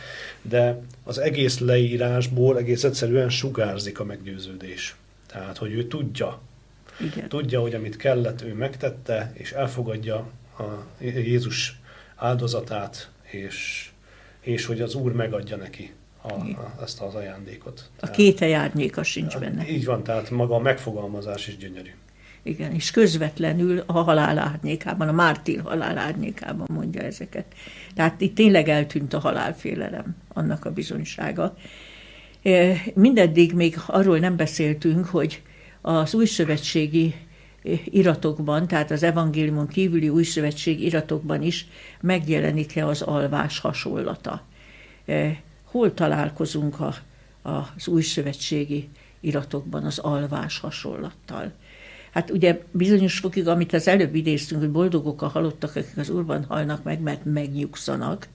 de 0.43 0.81
az 1.05 1.19
egész 1.19 1.59
leírásból 1.59 2.59
egész 2.59 2.85
egyszerűen 2.85 3.29
sugárzik 3.29 4.01
a 4.01 4.05
meggyőződés. 4.05 4.97
Tehát, 5.27 5.57
hogy 5.57 5.73
ő 5.73 5.87
tudja, 5.87 6.40
Igen. 7.01 7.29
tudja, 7.29 7.61
hogy 7.61 7.75
amit 7.75 7.97
kellett, 7.97 8.43
ő 8.43 8.55
megtette, 8.55 9.33
és 9.35 9.53
elfogadja 9.53 10.17
a 10.59 10.62
Jézus 11.01 11.81
áldozatát, 12.17 13.11
és, 13.23 13.88
és 14.40 14.67
hogy 14.67 14.81
az 14.81 14.95
Úr 14.95 15.12
megadja 15.12 15.57
neki 15.57 15.93
a, 16.29 16.33
a, 16.33 16.75
ezt 16.83 17.01
az 17.01 17.15
ajándékot. 17.15 17.91
A 18.01 18.11
két 18.11 18.43
árnyéka 18.43 19.03
sincs 19.03 19.39
benne. 19.39 19.69
Így 19.69 19.85
van, 19.85 20.03
tehát 20.03 20.31
maga 20.31 20.55
a 20.55 20.59
megfogalmazás 20.59 21.49
is 21.49 21.57
gyönyörű. 21.57 21.91
Igen, 22.43 22.73
és 22.73 22.91
közvetlenül 22.91 23.83
a 23.87 23.93
halál 23.93 24.39
árnyékában, 24.39 25.09
a 25.09 25.13
mártír 25.13 25.61
halál 25.61 25.99
árnyékában 25.99 26.67
mondja 26.71 27.03
ezeket. 27.03 27.45
Tehát 27.95 28.21
itt 28.21 28.35
tényleg 28.35 28.69
eltűnt 28.69 29.13
a 29.13 29.19
halálfélelem, 29.19 30.17
annak 30.33 30.65
a 30.65 30.73
bizonysága. 30.73 31.57
E, 32.43 32.77
mindeddig 32.95 33.53
még 33.53 33.77
arról 33.87 34.19
nem 34.19 34.37
beszéltünk, 34.37 35.07
hogy 35.07 35.43
az 35.81 36.15
újszövetségi 36.15 37.15
iratokban, 37.85 38.67
tehát 38.67 38.91
az 38.91 39.03
evangéliumon 39.03 39.69
kívüli 39.69 40.09
újszövetség 40.09 40.83
iratokban 40.83 41.43
is 41.43 41.67
megjelenik-e 42.01 42.87
az 42.87 43.03
alvás 43.03 43.59
hasonlata. 43.59 44.43
Hol 45.75 45.95
találkozunk 45.95 46.81
a, 46.81 46.95
az 47.43 47.89
újszövetségi 47.89 48.89
iratokban 49.21 49.85
az 49.85 49.99
alvás 49.99 50.59
hasonlattal. 50.59 51.53
Hát 52.11 52.31
ugye 52.31 52.63
bizonyos 52.71 53.19
fokig, 53.19 53.49
amit 53.49 53.73
az 53.73 53.89
előbb 53.89 54.15
idéztünk, 54.15 54.61
hogy 54.61 54.71
boldogok 54.71 55.23
a 55.23 55.29
halottak, 55.29 55.77
akik 55.77 55.97
az 55.97 56.11
Úrban 56.11 56.45
halnak 56.45 56.83
meg, 56.83 57.01
mert 57.01 57.25
megnyugszanak. 57.25 58.29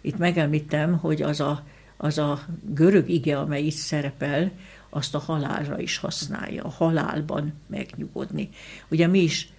Itt 0.00 0.16
megemlítem, 0.18 0.98
hogy 0.98 1.22
az 1.22 1.40
a, 1.40 1.64
az 1.96 2.18
a 2.18 2.40
görög 2.62 3.08
ige, 3.08 3.38
amely 3.38 3.62
itt 3.62 3.74
szerepel, 3.74 4.50
azt 4.90 5.14
a 5.14 5.18
halálra 5.18 5.80
is 5.80 5.96
használja, 5.96 6.64
a 6.64 6.68
halálban 6.68 7.52
megnyugodni. 7.66 8.48
Ugye 8.88 9.06
mi 9.06 9.18
is 9.18 9.52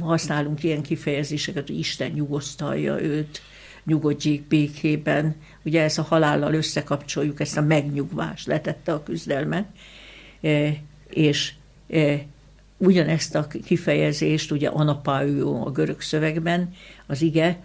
használunk 0.00 0.62
ilyen 0.62 0.82
kifejezéseket, 0.82 1.66
hogy 1.66 1.78
Isten 1.78 2.10
nyugosztalja 2.10 3.02
őt, 3.02 3.42
nyugodjék 3.84 4.42
békében. 4.48 5.34
Ugye 5.62 5.82
ez 5.82 5.98
a 5.98 6.02
halállal 6.02 6.54
összekapcsoljuk, 6.54 7.40
ezt 7.40 7.56
a 7.56 7.62
megnyugvást 7.62 8.46
letette 8.46 8.92
a 8.92 9.02
küzdelmet, 9.02 9.64
e, 10.40 10.76
és 11.08 11.52
e, 11.90 12.24
ugyanezt 12.76 13.34
a 13.34 13.46
kifejezést, 13.46 14.50
ugye 14.50 14.68
anapájó 14.68 15.66
a 15.66 15.70
görög 15.70 16.00
szövegben, 16.00 16.74
az 17.06 17.22
ige, 17.22 17.58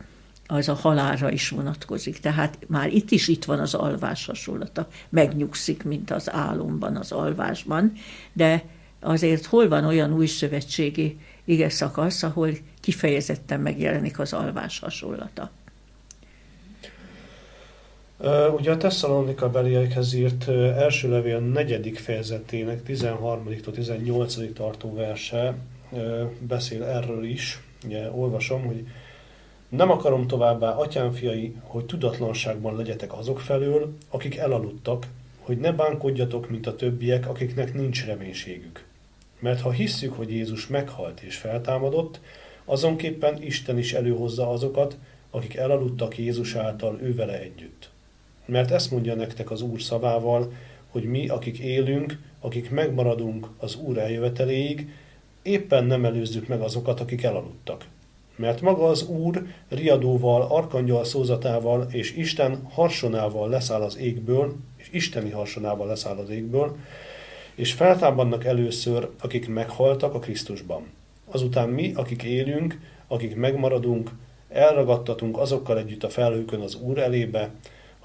az 0.47 0.69
a 0.69 0.73
halálra 0.73 1.31
is 1.31 1.49
vonatkozik. 1.49 2.19
Tehát 2.19 2.57
már 2.67 2.93
itt 2.93 3.11
is 3.11 3.27
itt 3.27 3.45
van 3.45 3.59
az 3.59 3.73
alvás 3.73 4.25
hasonlata. 4.25 4.87
Megnyugszik, 5.09 5.83
mint 5.83 6.11
az 6.11 6.31
álomban, 6.31 6.95
az 6.95 7.11
alvásban, 7.11 7.91
de 8.33 8.63
azért 8.99 9.45
hol 9.45 9.67
van 9.67 9.85
olyan 9.85 10.13
új 10.13 10.25
szövetségi 10.25 11.17
ige 11.45 11.69
szakasz, 11.69 12.23
ahol 12.23 12.49
kifejezetten 12.81 13.59
megjelenik 13.59 14.19
az 14.19 14.33
alvás 14.33 14.79
hasonlata. 14.79 15.51
Ugye 18.55 18.71
a 18.71 18.77
Tesszalonika 18.77 19.49
beliekhez 19.49 20.13
írt 20.13 20.47
első 20.77 21.09
levél 21.09 21.39
negyedik 21.39 21.97
fejezetének 21.97 22.83
13 22.83 23.47
18 23.73 24.53
tartó 24.53 24.93
verse 24.93 25.55
beszél 26.39 26.83
erről 26.83 27.25
is. 27.25 27.61
Ugye 27.85 28.11
olvasom, 28.11 28.65
hogy 28.65 28.87
nem 29.69 29.91
akarom 29.91 30.27
továbbá, 30.27 30.71
atyám 30.71 31.11
fiai, 31.11 31.55
hogy 31.61 31.85
tudatlanságban 31.85 32.75
legyetek 32.75 33.17
azok 33.17 33.39
felől, 33.39 33.93
akik 34.09 34.37
elaludtak, 34.37 35.07
hogy 35.39 35.57
ne 35.57 35.71
bánkodjatok, 35.71 36.49
mint 36.49 36.67
a 36.67 36.75
többiek, 36.75 37.29
akiknek 37.29 37.73
nincs 37.73 38.05
reménységük. 38.05 38.85
Mert 39.39 39.61
ha 39.61 39.71
hisszük, 39.71 40.13
hogy 40.13 40.31
Jézus 40.31 40.67
meghalt 40.67 41.21
és 41.21 41.35
feltámadott, 41.35 42.19
azonképpen 42.65 43.41
Isten 43.43 43.77
is 43.77 43.93
előhozza 43.93 44.49
azokat, 44.49 44.97
akik 45.29 45.55
elaludtak 45.55 46.17
Jézus 46.17 46.55
által 46.55 46.99
ővele 47.01 47.39
együtt. 47.39 47.89
Mert 48.47 48.71
ezt 48.71 48.91
mondja 48.91 49.15
nektek 49.15 49.51
az 49.51 49.61
Úr 49.61 49.81
szavával, 49.81 50.51
hogy 50.87 51.03
mi, 51.03 51.27
akik 51.27 51.59
élünk, 51.59 52.19
akik 52.39 52.69
megmaradunk 52.71 53.47
az 53.57 53.75
Úr 53.75 53.97
eljöveteléig, 53.97 54.89
éppen 55.41 55.85
nem 55.85 56.05
előzzük 56.05 56.47
meg 56.47 56.61
azokat, 56.61 56.99
akik 56.99 57.23
elaludtak. 57.23 57.85
mert 58.35 58.61
maga 58.61 58.87
az 58.87 59.07
Úr 59.07 59.45
riadóval, 59.69 60.41
arkangyal 60.41 61.03
szózatával 61.03 61.87
és 61.91 62.15
Isten 62.15 62.67
harsonával 62.69 63.49
leszáll 63.49 63.81
az 63.81 63.97
égből, 63.97 64.55
és 64.77 64.89
isteni 64.91 65.29
harsonával 65.29 65.87
leszáll 65.87 66.17
az 66.17 66.29
égből, 66.29 66.75
és 67.55 67.73
feltámadnak 67.73 68.45
először, 68.45 69.09
akik 69.21 69.47
meghaltak 69.47 70.13
a 70.13 70.19
Krisztusban. 70.19 70.83
Azután 71.25 71.69
mi, 71.69 71.93
akik 71.95 72.23
élünk, 72.23 72.79
akik 73.07 73.35
megmaradunk, 73.35 74.11
elragadtatunk 74.49 75.37
azokkal 75.37 75.77
együtt 75.77 76.03
a 76.03 76.09
felhőkön 76.09 76.61
az 76.61 76.75
Úr 76.75 76.97
elébe, 76.97 77.51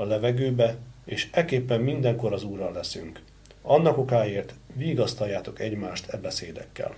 a 0.02 0.06
levegőbe, 0.06 0.76
és 1.04 1.28
eképpen 1.32 1.80
mindenkor 1.80 2.32
az 2.32 2.44
Úrral 2.44 2.72
leszünk. 2.72 3.20
Annak 3.62 3.98
okáért 3.98 4.54
vigasztaljátok 4.74 5.60
egymást 5.60 6.08
e 6.08 6.16
beszédekkel. 6.16 6.94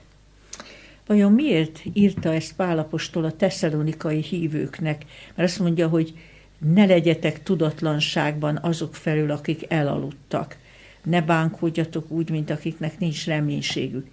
Vajon 1.07 1.33
miért 1.33 1.83
írta 1.93 2.33
ezt 2.33 2.55
Pálapostól 2.57 3.25
a 3.25 3.37
tesszalonikai 3.37 4.21
hívőknek? 4.21 5.05
Mert 5.35 5.49
azt 5.49 5.59
mondja, 5.59 5.89
hogy 5.89 6.19
ne 6.59 6.85
legyetek 6.85 7.43
tudatlanságban 7.43 8.59
azok 8.63 8.95
felül, 8.95 9.31
akik 9.31 9.65
elaludtak. 9.69 10.57
Ne 11.03 11.23
bánkódjatok 11.23 12.11
úgy, 12.11 12.31
mint 12.31 12.51
akiknek 12.51 12.99
nincs 12.99 13.27
reménységük. 13.27 14.07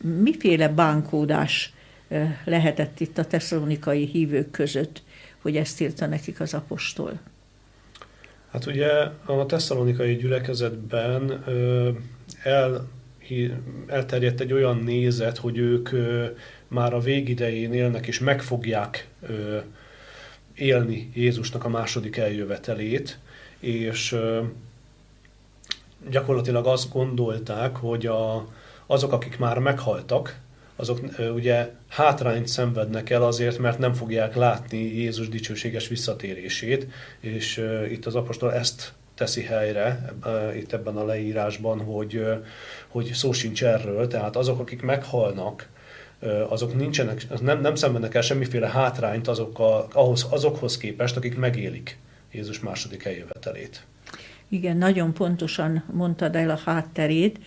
Miféle 0.00 0.68
bánkódás 0.68 1.72
lehetett 2.44 3.00
itt 3.00 3.18
a 3.18 3.26
tesszalonikai 3.26 4.04
hívők 4.04 4.50
között, 4.50 5.02
hogy 5.42 5.56
ezt 5.56 5.80
írta 5.80 6.06
nekik 6.06 6.40
az 6.40 6.54
apostol? 6.54 7.20
Hát 8.50 8.66
ugye 8.66 8.90
a 9.24 9.46
tesszalonikai 9.46 10.16
gyülekezetben 10.16 11.44
el 12.42 12.88
elterjedt 13.86 14.40
egy 14.40 14.52
olyan 14.52 14.76
nézet, 14.76 15.38
hogy 15.38 15.58
ők 15.58 15.90
már 16.68 16.94
a 16.94 17.00
végidején 17.00 17.72
élnek, 17.72 18.06
és 18.06 18.18
meg 18.18 18.42
fogják 18.42 19.08
élni 20.54 21.10
Jézusnak 21.14 21.64
a 21.64 21.68
második 21.68 22.16
eljövetelét, 22.16 23.18
és 23.60 24.16
gyakorlatilag 26.10 26.66
azt 26.66 26.92
gondolták, 26.92 27.76
hogy 27.76 28.06
a, 28.06 28.46
azok, 28.86 29.12
akik 29.12 29.38
már 29.38 29.58
meghaltak, 29.58 30.38
azok 30.80 31.00
ugye 31.34 31.70
hátrányt 31.88 32.46
szenvednek 32.46 33.10
el 33.10 33.22
azért, 33.22 33.58
mert 33.58 33.78
nem 33.78 33.92
fogják 33.92 34.34
látni 34.34 34.78
Jézus 34.78 35.28
dicsőséges 35.28 35.88
visszatérését, 35.88 36.86
és 37.20 37.64
itt 37.90 38.06
az 38.06 38.14
apostol 38.14 38.54
ezt 38.54 38.92
teszi 39.14 39.42
helyre 39.42 40.12
itt 40.56 40.72
ebben 40.72 40.96
a 40.96 41.04
leírásban, 41.04 41.80
hogy, 41.80 42.24
hogy 42.88 43.10
szó 43.12 43.32
sincs 43.32 43.64
erről, 43.64 44.06
tehát 44.06 44.36
azok, 44.36 44.60
akik 44.60 44.82
meghalnak, 44.82 45.68
azok 46.48 46.74
nincsenek, 46.74 47.40
nem, 47.40 47.60
nem 47.60 47.74
szenvednek 47.74 48.14
el 48.14 48.22
semmiféle 48.22 48.68
hátrányt 48.68 49.28
azokkal, 49.28 49.88
ahhoz, 49.92 50.26
azokhoz 50.30 50.76
képest, 50.76 51.16
akik 51.16 51.36
megélik 51.36 51.98
Jézus 52.32 52.60
második 52.60 53.04
eljövetelét. 53.04 53.86
Igen, 54.48 54.76
nagyon 54.76 55.12
pontosan 55.12 55.84
mondtad 55.92 56.36
el 56.36 56.50
a 56.50 56.60
hátterét, 56.64 57.38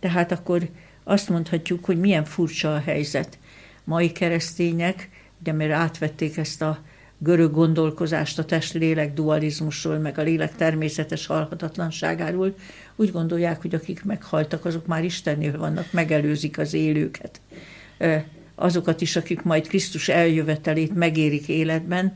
tehát 0.00 0.32
akkor 0.32 0.68
azt 1.08 1.28
mondhatjuk, 1.28 1.84
hogy 1.84 2.00
milyen 2.00 2.24
furcsa 2.24 2.74
a 2.74 2.80
helyzet. 2.80 3.38
Mai 3.84 4.12
keresztények, 4.12 5.08
ugye 5.40 5.52
mert 5.52 5.72
átvették 5.72 6.36
ezt 6.36 6.62
a 6.62 6.78
görög 7.18 7.52
gondolkozást 7.52 8.38
a 8.38 8.44
test-lélek 8.44 9.14
dualizmusról, 9.14 9.98
meg 9.98 10.18
a 10.18 10.22
lélek 10.22 10.56
természetes 10.56 11.26
halhatatlanságáról, 11.26 12.54
úgy 12.96 13.12
gondolják, 13.12 13.60
hogy 13.60 13.74
akik 13.74 14.04
meghaltak, 14.04 14.64
azok 14.64 14.86
már 14.86 15.04
Istennél 15.04 15.58
vannak, 15.58 15.92
megelőzik 15.92 16.58
az 16.58 16.74
élőket. 16.74 17.40
Azokat 18.54 19.00
is, 19.00 19.16
akik 19.16 19.42
majd 19.42 19.68
Krisztus 19.68 20.08
eljövetelét 20.08 20.94
megérik 20.94 21.48
életben, 21.48 22.14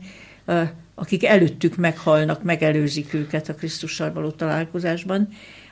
akik 0.95 1.25
előttük 1.25 1.75
meghalnak, 1.75 2.43
megelőzik 2.43 3.13
őket 3.13 3.49
a 3.49 3.55
Krisztussal 3.55 4.13
való 4.13 4.31
találkozásban. 4.31 5.29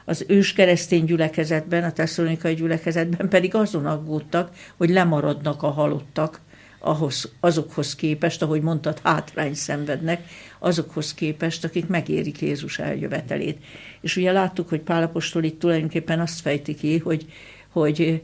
Az 0.09 0.25
ős 0.27 0.53
keresztény 0.53 1.05
gyülekezetben, 1.05 1.83
a 1.83 1.91
tesszalonikai 1.91 2.53
gyülekezetben 2.53 3.29
pedig 3.29 3.55
azon 3.55 3.85
aggódtak, 3.85 4.51
hogy 4.77 4.89
lemaradnak 4.89 5.63
a 5.63 5.69
halottak, 5.69 6.39
ahhoz, 6.79 7.31
azokhoz 7.39 7.95
képest, 7.95 8.41
ahogy 8.41 8.61
mondtad, 8.61 8.99
hátrány 9.03 9.53
szenvednek, 9.53 10.21
azokhoz 10.59 11.13
képest, 11.13 11.63
akik 11.63 11.87
megérik 11.87 12.41
Jézus 12.41 12.79
eljövetelét. 12.79 13.63
És 14.01 14.15
ugye 14.15 14.31
láttuk, 14.31 14.69
hogy 14.69 14.81
Pálapostól 14.81 15.43
itt 15.43 15.59
tulajdonképpen 15.59 16.19
azt 16.19 16.41
fejti 16.41 16.75
ki, 16.75 16.97
hogy, 16.97 17.25
hogy 17.71 18.21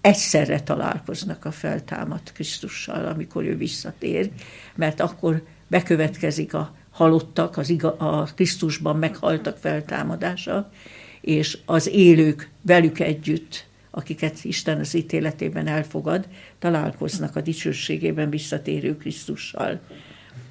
egyszerre 0.00 0.60
találkoznak 0.60 1.44
a 1.44 1.50
feltámadt 1.50 2.32
Krisztussal, 2.32 3.06
amikor 3.06 3.44
ő 3.44 3.56
visszatér, 3.56 4.30
mert 4.74 5.00
akkor 5.00 5.42
bekövetkezik 5.68 6.54
a 6.54 6.76
halottak, 6.98 7.56
az 7.56 7.68
iga, 7.68 7.96
a 7.96 8.28
Krisztusban 8.34 8.96
meghaltak 8.96 9.56
feltámadása, 9.56 10.70
és 11.20 11.58
az 11.64 11.88
élők 11.88 12.50
velük 12.62 13.00
együtt 13.00 13.66
akiket 13.90 14.44
Isten 14.44 14.78
az 14.78 14.94
ítéletében 14.94 15.66
elfogad, 15.66 16.28
találkoznak 16.58 17.36
a 17.36 17.40
dicsőségében 17.40 18.30
visszatérő 18.30 18.96
Krisztussal. 18.96 19.80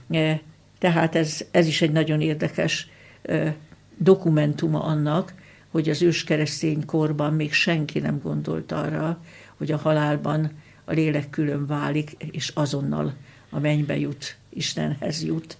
E, 0.09 0.41
tehát 0.79 1.15
ez, 1.15 1.45
ez 1.51 1.67
is 1.67 1.81
egy 1.81 1.91
nagyon 1.91 2.21
érdekes 2.21 2.89
e, 3.21 3.55
dokumentuma 3.97 4.83
annak, 4.83 5.33
hogy 5.71 5.89
az 5.89 6.01
őskeresztény 6.01 6.85
korban 6.85 7.33
még 7.33 7.53
senki 7.53 7.99
nem 7.99 8.19
gondolt 8.23 8.71
arra, 8.71 9.23
hogy 9.57 9.71
a 9.71 9.77
halálban 9.77 10.51
a 10.85 10.91
lélek 10.91 11.29
külön 11.29 11.65
válik, 11.65 12.15
és 12.31 12.51
azonnal 12.53 13.13
a 13.49 13.59
mennybe 13.59 13.97
jut, 13.97 14.37
Istenhez 14.49 15.23
jut. 15.23 15.57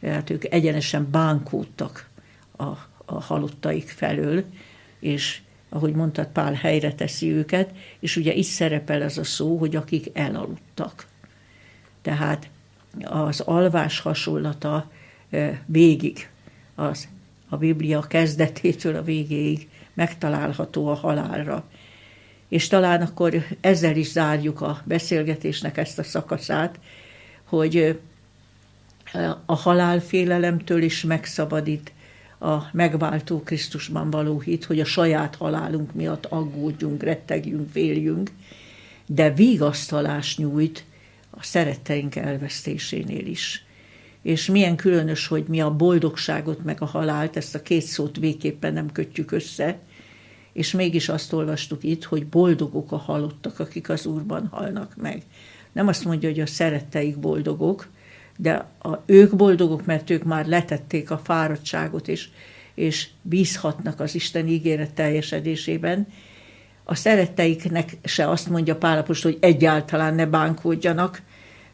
Tehát 0.00 0.30
ők 0.30 0.44
egyenesen 0.44 1.10
bánkódtak 1.10 2.08
a, 2.56 2.64
a 3.04 3.20
halottaik 3.20 3.88
felől, 3.88 4.44
és 5.00 5.40
ahogy 5.68 5.94
mondtad, 5.94 6.26
Pál 6.26 6.52
helyre 6.52 6.94
teszi 6.94 7.30
őket, 7.30 7.70
és 8.00 8.16
ugye 8.16 8.34
itt 8.34 8.44
szerepel 8.44 9.02
ez 9.02 9.18
a 9.18 9.24
szó, 9.24 9.56
hogy 9.56 9.76
akik 9.76 10.10
elaludtak. 10.12 11.06
Tehát 12.02 12.48
az 13.04 13.40
alvás 13.40 14.00
hasonlata 14.00 14.90
végig, 15.66 16.28
az 16.74 17.08
a 17.48 17.56
Biblia 17.56 18.00
kezdetétől 18.00 18.96
a 18.96 19.02
végéig 19.02 19.68
megtalálható 19.94 20.88
a 20.88 20.94
halálra. 20.94 21.64
És 22.48 22.66
talán 22.66 23.02
akkor 23.02 23.44
ezzel 23.60 23.96
is 23.96 24.10
zárjuk 24.10 24.60
a 24.60 24.80
beszélgetésnek 24.84 25.76
ezt 25.76 25.98
a 25.98 26.02
szakaszát, 26.02 26.78
hogy 27.44 28.00
a 29.46 29.54
halálfélelemtől 29.54 30.82
is 30.82 31.02
megszabadít 31.02 31.92
a 32.38 32.56
megváltó 32.72 33.42
Krisztusban 33.42 34.10
való 34.10 34.40
hit, 34.40 34.64
hogy 34.64 34.80
a 34.80 34.84
saját 34.84 35.36
halálunk 35.36 35.94
miatt 35.94 36.26
aggódjunk, 36.26 37.02
rettegjünk, 37.02 37.70
féljünk, 37.70 38.30
de 39.06 39.32
vigasztalás 39.32 40.36
nyújt 40.36 40.84
a 41.30 41.42
szeretteink 41.42 42.16
elvesztésénél 42.16 43.26
is. 43.26 43.64
És 44.22 44.46
milyen 44.46 44.76
különös, 44.76 45.26
hogy 45.26 45.44
mi 45.48 45.60
a 45.60 45.76
boldogságot 45.76 46.64
meg 46.64 46.82
a 46.82 46.84
halált, 46.84 47.36
ezt 47.36 47.54
a 47.54 47.62
két 47.62 47.82
szót 47.82 48.16
végképpen 48.16 48.72
nem 48.72 48.92
kötjük 48.92 49.30
össze, 49.30 49.78
és 50.52 50.72
mégis 50.72 51.08
azt 51.08 51.32
olvastuk 51.32 51.82
itt, 51.84 52.04
hogy 52.04 52.26
boldogok 52.26 52.92
a 52.92 52.96
halottak, 52.96 53.58
akik 53.58 53.88
az 53.88 54.06
Úrban 54.06 54.46
halnak 54.46 54.96
meg. 54.96 55.22
Nem 55.72 55.88
azt 55.88 56.04
mondja, 56.04 56.28
hogy 56.28 56.40
a 56.40 56.46
szeretteik 56.46 57.18
boldogok, 57.18 57.88
de 58.36 58.66
a, 58.78 59.02
ők 59.06 59.36
boldogok, 59.36 59.86
mert 59.86 60.10
ők 60.10 60.24
már 60.24 60.46
letették 60.46 61.10
a 61.10 61.18
fáradtságot, 61.24 62.08
és, 62.08 62.28
és 62.74 63.08
bízhatnak 63.22 64.00
az 64.00 64.14
Isten 64.14 64.48
ígéret 64.48 64.92
teljesedésében. 64.92 66.06
A 66.84 66.94
szeretteiknek 66.94 67.96
se 68.04 68.30
azt 68.30 68.48
mondja 68.48 68.76
Pálapos, 68.76 69.22
hogy 69.22 69.38
egyáltalán 69.40 70.14
ne 70.14 70.26
bánkódjanak, 70.26 71.22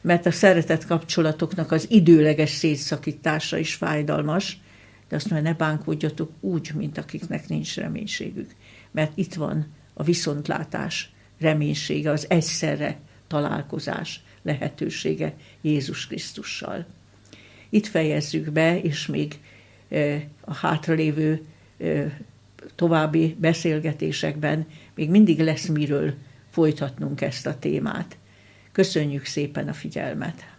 mert 0.00 0.26
a 0.26 0.30
szeretet 0.30 0.86
kapcsolatoknak 0.86 1.72
az 1.72 1.86
időleges 1.90 2.50
szétszakítása 2.50 3.56
is 3.56 3.74
fájdalmas, 3.74 4.60
de 5.08 5.16
azt 5.16 5.30
mondja, 5.30 5.50
ne 5.50 5.56
bánkódjatok 5.56 6.30
úgy, 6.40 6.70
mint 6.74 6.98
akiknek 6.98 7.48
nincs 7.48 7.76
reménységük. 7.76 8.50
Mert 8.90 9.12
itt 9.14 9.34
van 9.34 9.66
a 9.94 10.02
viszontlátás 10.02 11.12
reménysége, 11.40 12.10
az 12.10 12.26
egyszerre 12.28 12.98
találkozás 13.26 14.20
lehetősége 14.43 15.34
Jézus 15.61 16.07
Krisztussal. 16.07 16.86
Itt 17.68 17.86
fejezzük 17.86 18.51
be, 18.51 18.80
és 18.80 19.07
még 19.07 19.38
a 20.40 20.55
hátralévő 20.55 21.45
további 22.74 23.36
beszélgetésekben 23.38 24.66
még 24.95 25.11
mindig 25.11 25.40
lesz 25.40 25.66
miről 25.66 26.14
folytatnunk 26.51 27.20
ezt 27.20 27.47
a 27.47 27.59
témát. 27.59 28.16
Köszönjük 28.72 29.24
szépen 29.24 29.68
a 29.68 29.72
figyelmet! 29.72 30.51